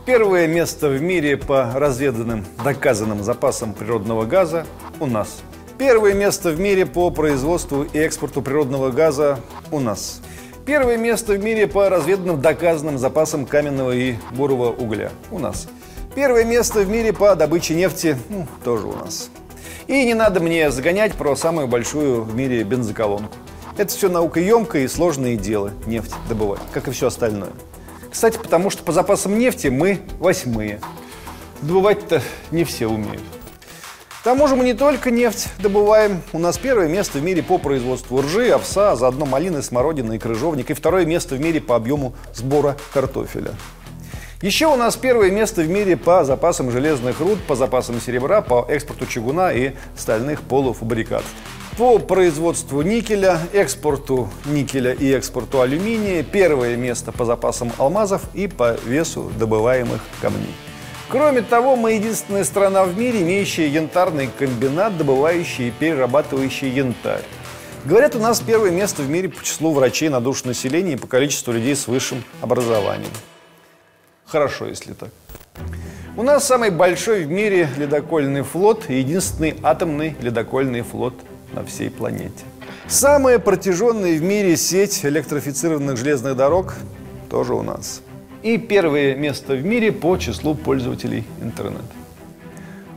Первое 0.07 0.47
место 0.47 0.91
в 0.91 1.01
мире 1.01 1.39
по 1.39 1.73
разведанным, 1.75 2.45
доказанным 2.63 3.25
запасам 3.25 3.73
природного 3.73 4.27
газа 4.27 4.67
у 5.01 5.07
нас. 5.07 5.39
Первое 5.79 6.13
место 6.13 6.51
в 6.51 6.61
мире 6.61 6.85
по 6.85 7.09
производству 7.09 7.85
и 7.85 7.99
экспорту 7.99 8.43
природного 8.43 8.91
газа 8.91 9.41
у 9.73 9.81
нас. 9.81 10.21
Первое 10.67 10.99
место 10.99 11.33
в 11.33 11.43
мире 11.43 11.67
по 11.67 11.89
разведанным, 11.89 12.39
доказанным 12.43 12.99
запасам 12.99 13.47
каменного 13.47 13.93
и 13.93 14.17
бурого 14.33 14.73
угля 14.73 15.11
у 15.31 15.39
нас. 15.39 15.69
Первое 16.15 16.45
место 16.45 16.81
в 16.81 16.89
мире 16.91 17.15
по 17.15 17.35
добыче 17.35 17.75
нефти 17.75 18.19
ну, 18.29 18.47
тоже 18.63 18.87
у 18.87 18.93
нас. 18.93 19.31
И 19.87 20.05
не 20.05 20.13
надо 20.13 20.39
мне 20.41 20.71
загонять 20.71 21.15
про 21.15 21.35
самую 21.35 21.67
большую 21.67 22.25
в 22.25 22.37
мире 22.37 22.63
бензоколонку. 22.63 23.35
Это 23.79 23.89
все 23.89 24.11
наукоемкое 24.11 24.83
и 24.83 24.89
сложное 24.89 25.37
дело, 25.37 25.71
нефть 25.87 26.13
добывать, 26.29 26.61
как 26.73 26.89
и 26.89 26.91
все 26.91 27.07
остальное. 27.07 27.53
Кстати, 28.15 28.39
потому 28.39 28.71
что 28.71 28.85
по 28.85 28.93
запасам 28.93 29.37
нефти 29.41 29.67
мы 29.67 30.01
восьмые. 30.21 30.79
Добывать-то 31.63 32.23
не 32.53 32.63
все 32.63 32.87
умеют. 32.87 33.25
К 34.21 34.23
тому 34.23 34.47
же 34.47 34.55
мы 34.55 34.63
не 34.63 34.73
только 34.73 35.11
нефть 35.11 35.49
добываем. 35.59 36.23
У 36.33 36.39
нас 36.39 36.57
первое 36.57 36.87
место 36.87 37.19
в 37.19 37.25
мире 37.25 37.43
по 37.43 37.59
производству 37.59 38.23
ржи, 38.23 38.51
овса, 38.51 38.93
а 38.93 38.97
заодно 38.97 39.27
малины, 39.27 39.63
смородины 39.63 40.15
и 40.15 40.19
крыжовник. 40.21 40.71
И 40.71 40.75
второе 40.75 41.05
место 41.05 41.35
в 41.35 41.41
мире 41.41 41.61
по 41.61 41.75
объему 41.75 42.15
сбора 42.33 42.77
картофеля. 42.93 43.51
Еще 44.41 44.69
у 44.69 44.77
нас 44.77 44.95
первое 44.95 45.33
место 45.33 45.63
в 45.63 45.69
мире 45.69 45.97
по 45.97 46.23
запасам 46.25 46.71
железных 46.71 47.19
руд, 47.19 47.41
по 47.49 47.57
запасам 47.57 48.01
серебра, 48.01 48.43
по 48.43 48.65
экспорту 48.69 49.07
чугуна 49.07 49.53
и 49.53 49.73
стальных 49.97 50.43
полуфабрикатов 50.43 51.27
по 51.77 51.99
производству 51.99 52.83
никеля, 52.83 53.41
экспорту 53.53 54.29
никеля 54.47 54.93
и 54.93 55.11
экспорту 55.11 55.61
алюминия, 55.61 56.23
первое 56.23 56.77
место 56.77 57.11
по 57.11 57.25
запасам 57.25 57.73
алмазов 57.79 58.23
и 58.33 58.47
по 58.47 58.77
весу 58.87 59.33
добываемых 59.39 60.01
камней. 60.21 60.55
Кроме 61.09 61.43
того, 61.43 61.75
мы 61.75 61.93
единственная 61.93 62.45
страна 62.45 62.85
в 62.85 62.97
мире, 62.97 63.23
имеющая 63.23 63.69
янтарный 63.69 64.31
комбинат, 64.39 64.97
добывающий 64.97 65.69
и 65.69 65.71
перерабатывающий 65.73 66.71
янтарь. 66.71 67.25
Говорят, 67.85 68.15
у 68.15 68.19
нас 68.21 68.41
первое 68.41 68.71
место 68.71 69.03
в 69.03 69.11
мире 69.11 69.29
по 69.29 69.45
числу 69.45 69.73
врачей 69.73 70.09
на 70.09 70.21
душу 70.21 70.47
населения 70.47 70.93
и 70.93 70.97
по 70.97 71.07
количеству 71.07 71.53
людей 71.53 71.75
с 71.75 71.89
высшим 71.89 72.23
образованием. 72.41 73.11
Хорошо, 74.25 74.67
если 74.67 74.93
так. 74.93 75.11
У 76.17 76.23
нас 76.23 76.47
самый 76.47 76.71
большой 76.71 77.25
в 77.25 77.31
мире 77.31 77.69
ледокольный 77.77 78.43
флот 78.43 78.89
и 78.89 78.99
единственный 78.99 79.57
атомный 79.63 80.17
ледокольный 80.21 80.83
флот– 80.83 81.15
на 81.55 81.65
всей 81.65 81.91
планете. 81.91 82.45
Самая 82.87 83.39
протяженная 83.39 84.19
в 84.19 84.23
мире 84.23 84.57
сеть 84.57 85.05
электрифицированных 85.05 85.97
железных 85.97 86.37
дорог 86.37 86.75
тоже 87.31 87.55
у 87.55 87.63
нас. 87.63 88.03
И 88.43 88.59
первое 88.59 89.15
место 89.15 89.55
в 89.55 89.65
мире 89.65 89.91
по 89.91 90.19
числу 90.19 90.55
пользователей 90.55 91.25
интернета. 91.43 91.85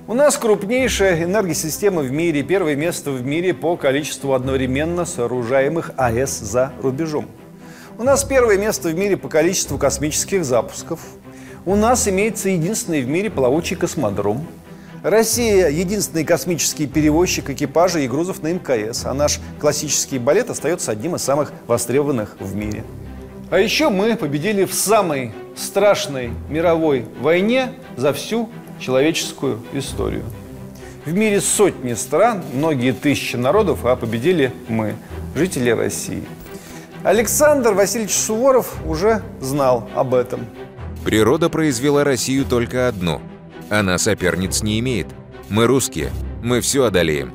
У 0.07 0.13
нас 0.13 0.37
крупнейшая 0.37 1.23
энергосистема 1.23 2.01
в 2.01 2.11
мире, 2.11 2.43
первое 2.43 2.75
место 2.75 3.11
в 3.11 3.25
мире 3.25 3.53
по 3.53 3.77
количеству 3.77 4.33
одновременно 4.33 5.05
сооружаемых 5.05 5.91
АЭС 5.97 6.39
за 6.39 6.73
рубежом. 6.81 7.27
У 7.97 8.03
нас 8.03 8.23
первое 8.23 8.57
место 8.57 8.89
в 8.89 8.95
мире 8.95 9.17
по 9.17 9.27
количеству 9.27 9.77
космических 9.77 10.45
запусков. 10.45 10.99
У 11.65 11.75
нас 11.75 12.07
имеется 12.07 12.49
единственный 12.49 13.01
в 13.01 13.07
мире 13.07 13.29
плавучий 13.29 13.75
космодром– 13.75 14.45
Россия– 15.03 15.67
единственный 15.69 16.25
космический 16.25 16.87
перевозчик 16.87 17.51
экипажей 17.51 18.05
и 18.05 18.07
грузов 18.07 18.41
на 18.41 18.51
МКС, 18.51 19.05
а 19.05 19.13
наш 19.13 19.39
классический 19.59 20.17
балет 20.17 20.49
остается 20.49 20.91
одним 20.91 21.15
из 21.15 21.21
самых 21.21 21.53
востребованных 21.67 22.35
в 22.39 22.55
мире. 22.55 22.83
А 23.51 23.59
еще 23.59 23.89
мы 23.89 24.15
победили 24.15 24.65
в 24.65 24.73
самой 24.73 25.33
страшной 25.55 26.31
мировой 26.49 27.05
войне 27.21 27.73
за 27.95 28.11
всю 28.11 28.49
человеческую 28.79 29.61
историю. 29.73 30.23
В 31.05 31.13
мире 31.13 31.41
сотни 31.41 31.93
стран, 31.93 32.43
многие 32.53 32.91
тысячи 32.91 33.35
народов, 33.35 33.85
а 33.85 33.95
победили 33.95 34.51
мы, 34.67 34.95
жители 35.35 35.69
России. 35.69 36.23
Александр 37.03 37.73
Васильевич 37.73 38.13
Суворов 38.13 38.75
уже 38.85 39.21
знал 39.39 39.87
об 39.95 40.15
этом. 40.15 40.45
Природа 41.05 41.49
произвела 41.49 42.03
Россию 42.03 42.45
только 42.45 42.87
одну– 42.87 43.21
она 43.69 43.97
соперниц 43.97 44.63
не 44.63 44.79
имеет. 44.79 45.07
Мы 45.49 45.65
русские, 45.65 46.11
мы 46.43 46.61
все 46.61 46.85
одолеем. 46.85 47.33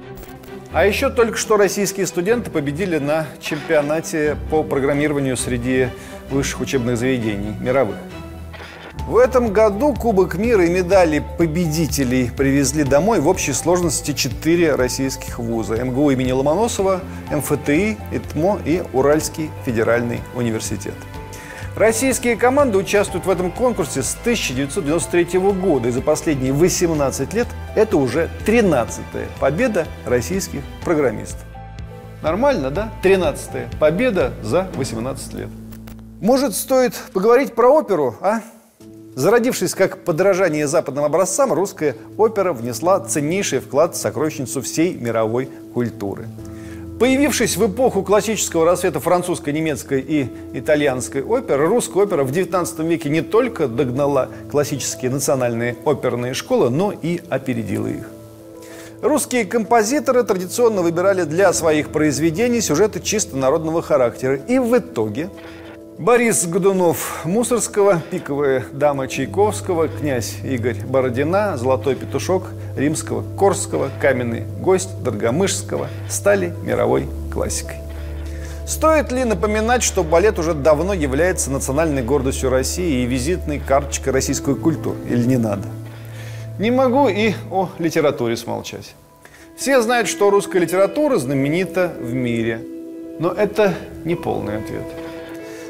А 0.72 0.86
еще 0.86 1.10
только 1.10 1.36
что 1.36 1.56
российские 1.56 2.06
студенты 2.06 2.50
победили 2.50 2.98
на 2.98 3.26
чемпионате 3.40 4.36
по 4.50 4.62
программированию 4.62 5.36
среди 5.36 5.88
высших 6.30 6.60
учебных 6.60 6.96
заведений 6.96 7.54
мировых. 7.60 7.96
В 9.06 9.16
этом 9.16 9.52
году 9.52 9.94
Кубок 9.94 10.36
мира 10.36 10.64
и 10.64 10.70
медали 10.70 11.22
победителей 11.36 12.30
привезли 12.34 12.84
домой 12.84 13.20
в 13.20 13.26
общей 13.26 13.52
сложности 13.52 14.12
четыре 14.12 14.76
российских 14.76 15.38
вуза. 15.38 15.84
МГУ 15.84 16.12
имени 16.12 16.30
Ломоносова, 16.30 17.00
МФТИ, 17.30 17.98
ИТМО 18.12 18.60
и 18.64 18.82
Уральский 18.92 19.50
федеральный 19.66 20.20
университет. 20.34 20.94
Российские 21.76 22.37
команды 22.37 22.76
участвуют 22.76 23.24
в 23.24 23.30
этом 23.30 23.50
конкурсе 23.50 24.02
с 24.02 24.14
1993 24.20 25.38
года. 25.38 25.88
И 25.88 25.90
за 25.90 26.02
последние 26.02 26.52
18 26.52 27.32
лет 27.32 27.48
это 27.74 27.96
уже 27.96 28.28
13-я 28.46 29.26
победа 29.40 29.87
российских 30.04 30.61
программистов. 30.85 31.44
Нормально, 32.22 32.70
да? 32.70 32.92
13-я 33.02 33.70
победа 33.80 34.32
за 34.42 34.68
18 34.74 35.35
лет. 35.35 35.48
Может, 36.20 36.54
стоит 36.54 36.94
поговорить 37.12 37.54
про 37.54 37.68
оперу, 37.68 38.16
а? 38.20 38.42
Зародившись 39.14 39.74
как 39.74 40.04
подражание 40.04 40.66
западным 40.66 41.04
образцам, 41.04 41.52
русская 41.52 41.96
опера 42.16 42.52
внесла 42.52 43.00
ценнейший 43.00 43.61
вклад 43.61 43.94
в 43.94 43.98
сокровищницу 43.98 44.61
всей 44.62 44.94
мировой 44.94 45.48
культуры. 45.74 46.28
Появившись 47.02 47.56
в 47.56 47.66
эпоху 47.66 48.04
классического 48.04 48.64
рассвета 48.64 49.00
французской, 49.00 49.52
немецкой 49.52 50.04
и 50.06 50.28
итальянской 50.52 51.20
оперы, 51.20 51.66
русская 51.66 52.04
опера 52.04 52.22
в 52.22 52.30
XIX 52.30 52.86
веке 52.86 53.08
не 53.08 53.22
только 53.22 53.66
догнала 53.66 54.28
классические 54.52 55.10
национальные 55.10 55.76
оперные 55.84 56.32
школы, 56.32 56.70
но 56.70 56.92
и 56.92 57.20
опередила 57.28 57.88
их. 57.88 58.08
Русские 59.00 59.46
композиторы 59.46 60.22
традиционно 60.22 60.82
выбирали 60.82 61.24
для 61.24 61.52
своих 61.52 61.88
произведений 61.88 62.60
сюжеты 62.60 63.00
чисто 63.00 63.36
народного 63.36 63.82
характера. 63.82 64.36
И 64.36 64.60
в 64.60 64.78
итоге 64.78 65.28
Борис 65.98 66.46
Годунов 66.46 67.20
Мусорского, 67.26 68.00
пиковая 68.11 68.64
дама 68.72 69.09
Чайковского, 69.09 69.88
князь 69.88 70.37
Игорь 70.42 70.78
Бородина, 70.87 71.59
Золотой 71.59 71.96
петушок 71.96 72.44
Римского, 72.76 73.22
Корского, 73.37 73.90
Каменный 74.00 74.44
гость 74.61 75.02
Доргомышского 75.02 75.88
стали 76.09 76.55
мировой 76.64 77.07
классикой. 77.31 77.76
Стоит 78.66 79.12
ли 79.12 79.24
напоминать, 79.24 79.83
что 79.83 80.02
балет 80.02 80.38
уже 80.38 80.55
давно 80.55 80.94
является 80.94 81.50
национальной 81.50 82.02
гордостью 82.02 82.48
России 82.48 83.02
и 83.02 83.07
визитной 83.07 83.61
карточкой 83.61 84.14
российской 84.14 84.55
культуры? 84.55 84.96
Или 85.11 85.26
не 85.26 85.37
надо? 85.37 85.68
Не 86.59 86.70
могу 86.70 87.09
и 87.09 87.35
о 87.50 87.68
литературе 87.78 88.38
смолчать. 88.38 88.94
Все 89.59 89.83
знают, 89.83 90.09
что 90.09 90.31
русская 90.31 90.59
литература 90.59 91.18
знаменита 91.18 91.92
в 92.00 92.14
мире. 92.14 92.62
Но 93.18 93.31
это 93.31 93.74
не 94.05 94.14
полный 94.14 94.57
ответ. 94.57 95.01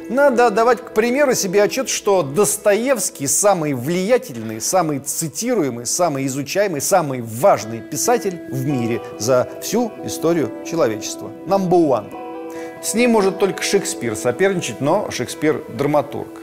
Надо 0.09 0.51
давать, 0.51 0.81
к 0.81 0.93
примеру, 0.93 1.35
себе 1.35 1.62
отчет, 1.62 1.88
что 1.88 2.23
Достоевский 2.23 3.27
самый 3.27 3.73
влиятельный, 3.75 4.61
самый 4.61 4.99
цитируемый, 4.99 5.87
самый 5.87 6.27
изучаемый, 6.27 6.81
самый 6.81 7.21
важный 7.21 7.81
писатель 7.81 8.41
в 8.51 8.65
мире 8.67 9.01
за 9.19 9.49
всю 9.62 9.93
историю 10.05 10.51
человечества. 10.69 11.31
Number 11.47 11.88
one. 11.88 12.83
С 12.83 12.95
ним 12.95 13.12
может 13.12 13.38
только 13.38 13.62
Шекспир 13.62 14.17
соперничать, 14.17 14.81
но 14.81 15.11
Шекспир– 15.11 15.62
драматург. 15.69 16.41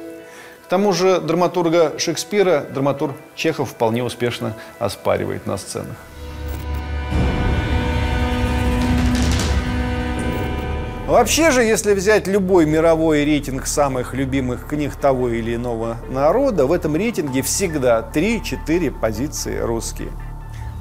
К 0.66 0.70
тому 0.70 0.94
же 0.94 1.20
драматурга 1.20 1.98
Шекспира 1.98 2.62
драматург 2.62 3.16
Чехов 3.36 3.72
вполне 3.72 4.04
успешно 4.04 4.56
оспаривает 4.80 5.46
на 5.46 5.58
сценах. 5.58 5.98
Вообще 11.10 11.50
же, 11.50 11.64
если 11.64 11.96
взять 11.96 12.28
любой 12.28 12.68
мировой 12.68 13.26
рейтинг 13.26 13.66
самых 13.66 14.14
любимых 14.14 14.68
книг 14.68 14.96
того 14.96 15.30
или 15.30 15.56
иного 15.56 15.98
народа, 16.08 16.68
в 16.68 16.72
этом 16.72 16.96
рейтинге 16.96 17.42
всегда 17.42 18.08
3-4 18.14 18.92
позиции 18.92 19.58
русские. 19.58 20.10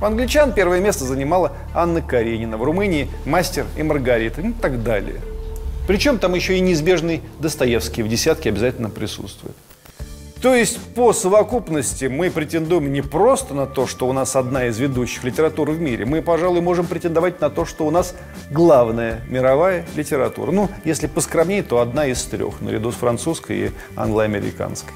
У 0.02 0.04
англичан 0.04 0.52
первое 0.52 0.80
место 0.80 1.06
занимала 1.06 1.52
Анна 1.72 2.02
Каренина, 2.02 2.58
в 2.58 2.62
Румынии 2.62 3.08
«Мастер 3.24 3.64
и 3.78 3.82
Маргарита» 3.82 4.42
и 4.42 4.52
так 4.52 4.82
далее. 4.82 5.22
Причем 5.86 6.18
там 6.18 6.34
еще 6.34 6.58
и 6.58 6.60
неизбежный 6.60 7.22
Достоевский 7.38 8.02
в 8.02 8.08
десятке 8.08 8.50
обязательно 8.50 8.90
присутствует. 8.90 9.56
То 10.40 10.54
есть 10.54 10.78
по 10.94 11.12
совокупности 11.12 12.04
мы 12.04 12.30
претендуем 12.30 12.92
не 12.92 13.02
просто 13.02 13.54
на 13.54 13.66
то, 13.66 13.88
что 13.88 14.06
у 14.06 14.12
нас 14.12 14.36
одна 14.36 14.66
из 14.66 14.78
ведущих 14.78 15.24
литератур 15.24 15.70
в 15.70 15.80
мире. 15.80 16.04
Мы, 16.04 16.22
пожалуй, 16.22 16.60
можем 16.60 16.86
претендовать 16.86 17.40
на 17.40 17.50
то, 17.50 17.64
что 17.64 17.84
у 17.86 17.90
нас 17.90 18.14
главная 18.48 19.20
мировая 19.28 19.84
литература. 19.96 20.52
Ну, 20.52 20.68
если 20.84 21.08
поскромнее, 21.08 21.64
то 21.64 21.80
одна 21.80 22.06
из 22.06 22.22
трех, 22.22 22.60
наряду 22.60 22.92
с 22.92 22.94
французской 22.94 23.58
и 23.58 23.70
англоамериканской. 23.96 24.92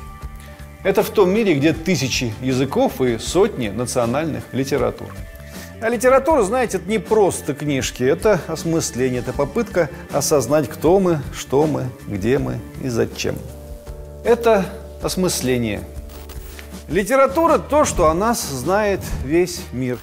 Это 0.84 1.02
в 1.02 1.10
том 1.10 1.30
мире, 1.30 1.54
где 1.54 1.72
тысячи 1.72 2.32
языков 2.40 3.00
и 3.00 3.18
сотни 3.18 3.68
национальных 3.68 4.44
литератур. 4.52 5.08
А 5.80 5.88
литература, 5.88 6.42
знаете, 6.42 6.76
это 6.76 6.88
не 6.88 6.98
просто 6.98 7.54
книжки, 7.54 8.04
это 8.04 8.40
осмысление, 8.46 9.20
это 9.20 9.32
попытка 9.32 9.90
осознать, 10.12 10.68
кто 10.68 11.00
мы, 11.00 11.20
что 11.34 11.66
мы, 11.66 11.86
где 12.06 12.38
мы 12.38 12.60
и 12.80 12.88
зачем. 12.88 13.34
Это 14.24 14.64
осмысление. 15.02 15.82
Литература– 16.88 17.58
то, 17.70 17.84
что 17.84 18.08
о 18.08 18.14
нас 18.14 18.42
знает 18.42 19.00
весь 19.24 19.60
мир. 19.72 19.98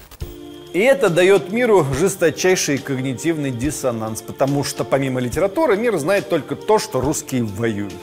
И 0.72 0.78
это 0.78 1.10
дает 1.10 1.52
миру 1.52 1.84
жесточайший 1.98 2.78
когнитивный 2.78 3.50
диссонанс, 3.50 4.22
потому 4.22 4.62
что 4.62 4.84
помимо 4.84 5.20
литературы 5.20 5.76
мир 5.76 5.98
знает 5.98 6.28
только 6.28 6.54
то, 6.54 6.78
что 6.78 7.00
русские 7.00 7.42
воюют. 7.42 7.94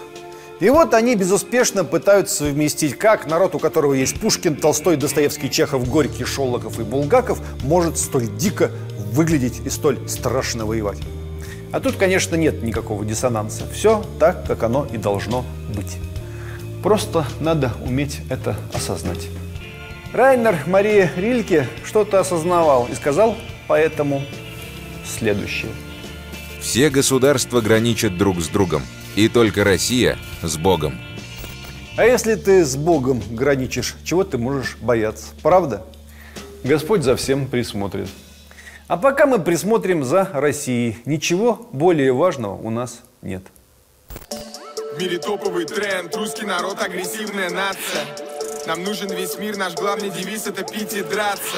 И 0.60 0.70
вот 0.70 0.94
они 0.94 1.16
безуспешно 1.16 1.86
пытаются 1.86 2.46
совместить, 2.46 2.98
как 2.98 3.28
народ, 3.28 3.56
у 3.56 3.60
которого 3.60 3.94
есть 3.94 4.20
Пушкин, 4.20 4.56
Толстой, 4.56 4.98
Достоевский, 4.98 5.52
Чехов, 5.52 5.88
Горький, 5.88 6.26
Шолоков 6.26 6.80
и 6.80 6.84
Булгаков, 6.84 7.40
может 7.64 7.98
столь 7.98 8.28
дико 8.38 8.72
выглядеть 9.12 9.62
и 9.66 9.70
столь 9.70 10.00
страшно 10.10 10.66
воевать. 10.66 11.00
А 11.72 11.80
тут, 11.80 11.96
конечно, 11.96 12.36
нет 12.36 12.64
никакого 12.64 13.06
диссонанса. 13.06 13.64
Все 13.72 14.04
так, 14.20 14.48
как 14.48 14.64
оно 14.64 14.88
и 14.92 14.98
должно 14.98 15.46
быть. 15.76 15.98
Просто 16.84 17.26
надо 17.40 17.72
уметь 17.84 18.22
это 18.30 18.56
осознать. 18.74 19.28
Райнер 20.14 20.58
Мария 20.68 21.12
Рильке 21.18 21.68
что-то 21.84 22.20
осознавал 22.20 22.88
и 22.92 22.96
сказал 22.96 23.36
поэтому 23.68 24.24
следующее. 25.06 25.72
Все 26.62 26.90
государства 26.90 27.62
граничат 27.62 28.18
друг 28.18 28.42
с 28.42 28.48
другом, 28.48 28.84
и 29.16 29.28
только 29.28 29.64
Россия 29.64 30.18
с 30.42 30.58
Богом. 30.58 30.96
А 31.98 32.06
если 32.06 32.36
ты 32.36 32.64
с 32.64 32.76
Богом 32.76 33.22
граничишь, 33.32 33.96
чего 34.04 34.24
ты 34.24 34.38
можешь 34.38 34.78
бояться? 34.80 35.34
Правда? 35.42 35.84
Господь 36.64 37.04
за 37.04 37.16
всем 37.16 37.48
присмотрит. 37.48 38.08
А 38.88 38.98
пока 38.98 39.26
мы 39.26 39.40
присмотрим 39.40 40.04
за 40.04 40.30
Россией, 40.32 40.98
ничего 41.06 41.68
более 41.72 42.14
важного 42.14 42.56
у 42.56 42.70
нас 42.70 43.02
нет. 43.22 43.44
В 44.98 45.00
мире 45.00 45.20
топовый 45.20 45.66
тренд, 45.66 46.16
русский 46.16 46.44
народ 46.44 46.82
агрессивная 46.82 47.52
нация. 47.52 48.04
Нам 48.66 48.84
нужен 48.84 49.12
весь 49.12 49.38
мир, 49.38 49.56
наш 49.56 49.76
главный 49.76 50.10
девиз 50.10 50.48
это 50.48 50.64
пить 50.64 50.94
и 50.94 51.04
драться. 51.04 51.58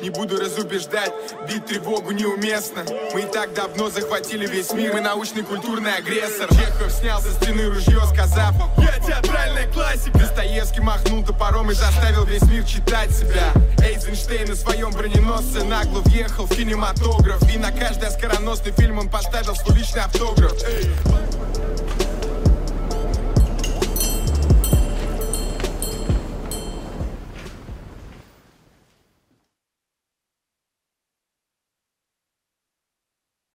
Не 0.00 0.10
буду 0.10 0.40
разубеждать, 0.40 1.12
бить 1.48 1.66
тревогу 1.66 2.12
неуместно 2.12 2.84
Мы 3.14 3.22
и 3.22 3.26
так 3.26 3.54
давно 3.54 3.88
захватили 3.88 4.46
весь 4.46 4.72
мир, 4.72 4.94
мы 4.94 5.00
научный 5.00 5.42
культурный 5.42 5.94
агрессор 5.94 6.48
Чехов 6.48 6.90
снял 6.90 7.20
со 7.20 7.30
стены 7.32 7.66
ружье, 7.66 8.00
сказав 8.12 8.52
Я 8.78 8.98
театральная 8.98 9.70
классика 9.72 10.18
Достоевский 10.18 10.80
махнул 10.80 11.24
топором 11.24 11.70
и 11.70 11.74
заставил 11.74 12.24
весь 12.24 12.42
мир 12.42 12.64
читать 12.64 13.12
себя 13.12 13.52
Эйзенштейн 13.78 14.48
на 14.48 14.56
своем 14.56 14.90
броненосце 14.90 15.62
нагло 15.62 16.00
въехал 16.00 16.46
в 16.46 16.50
кинематограф 16.56 17.40
И 17.54 17.58
на 17.58 17.70
каждый 17.70 18.10
скороносный 18.10 18.72
фильм 18.72 18.98
он 18.98 19.08
поставил 19.08 19.54
свой 19.54 19.78
личный 19.78 20.02
автограф 20.02 20.52
Эй. 20.64 20.90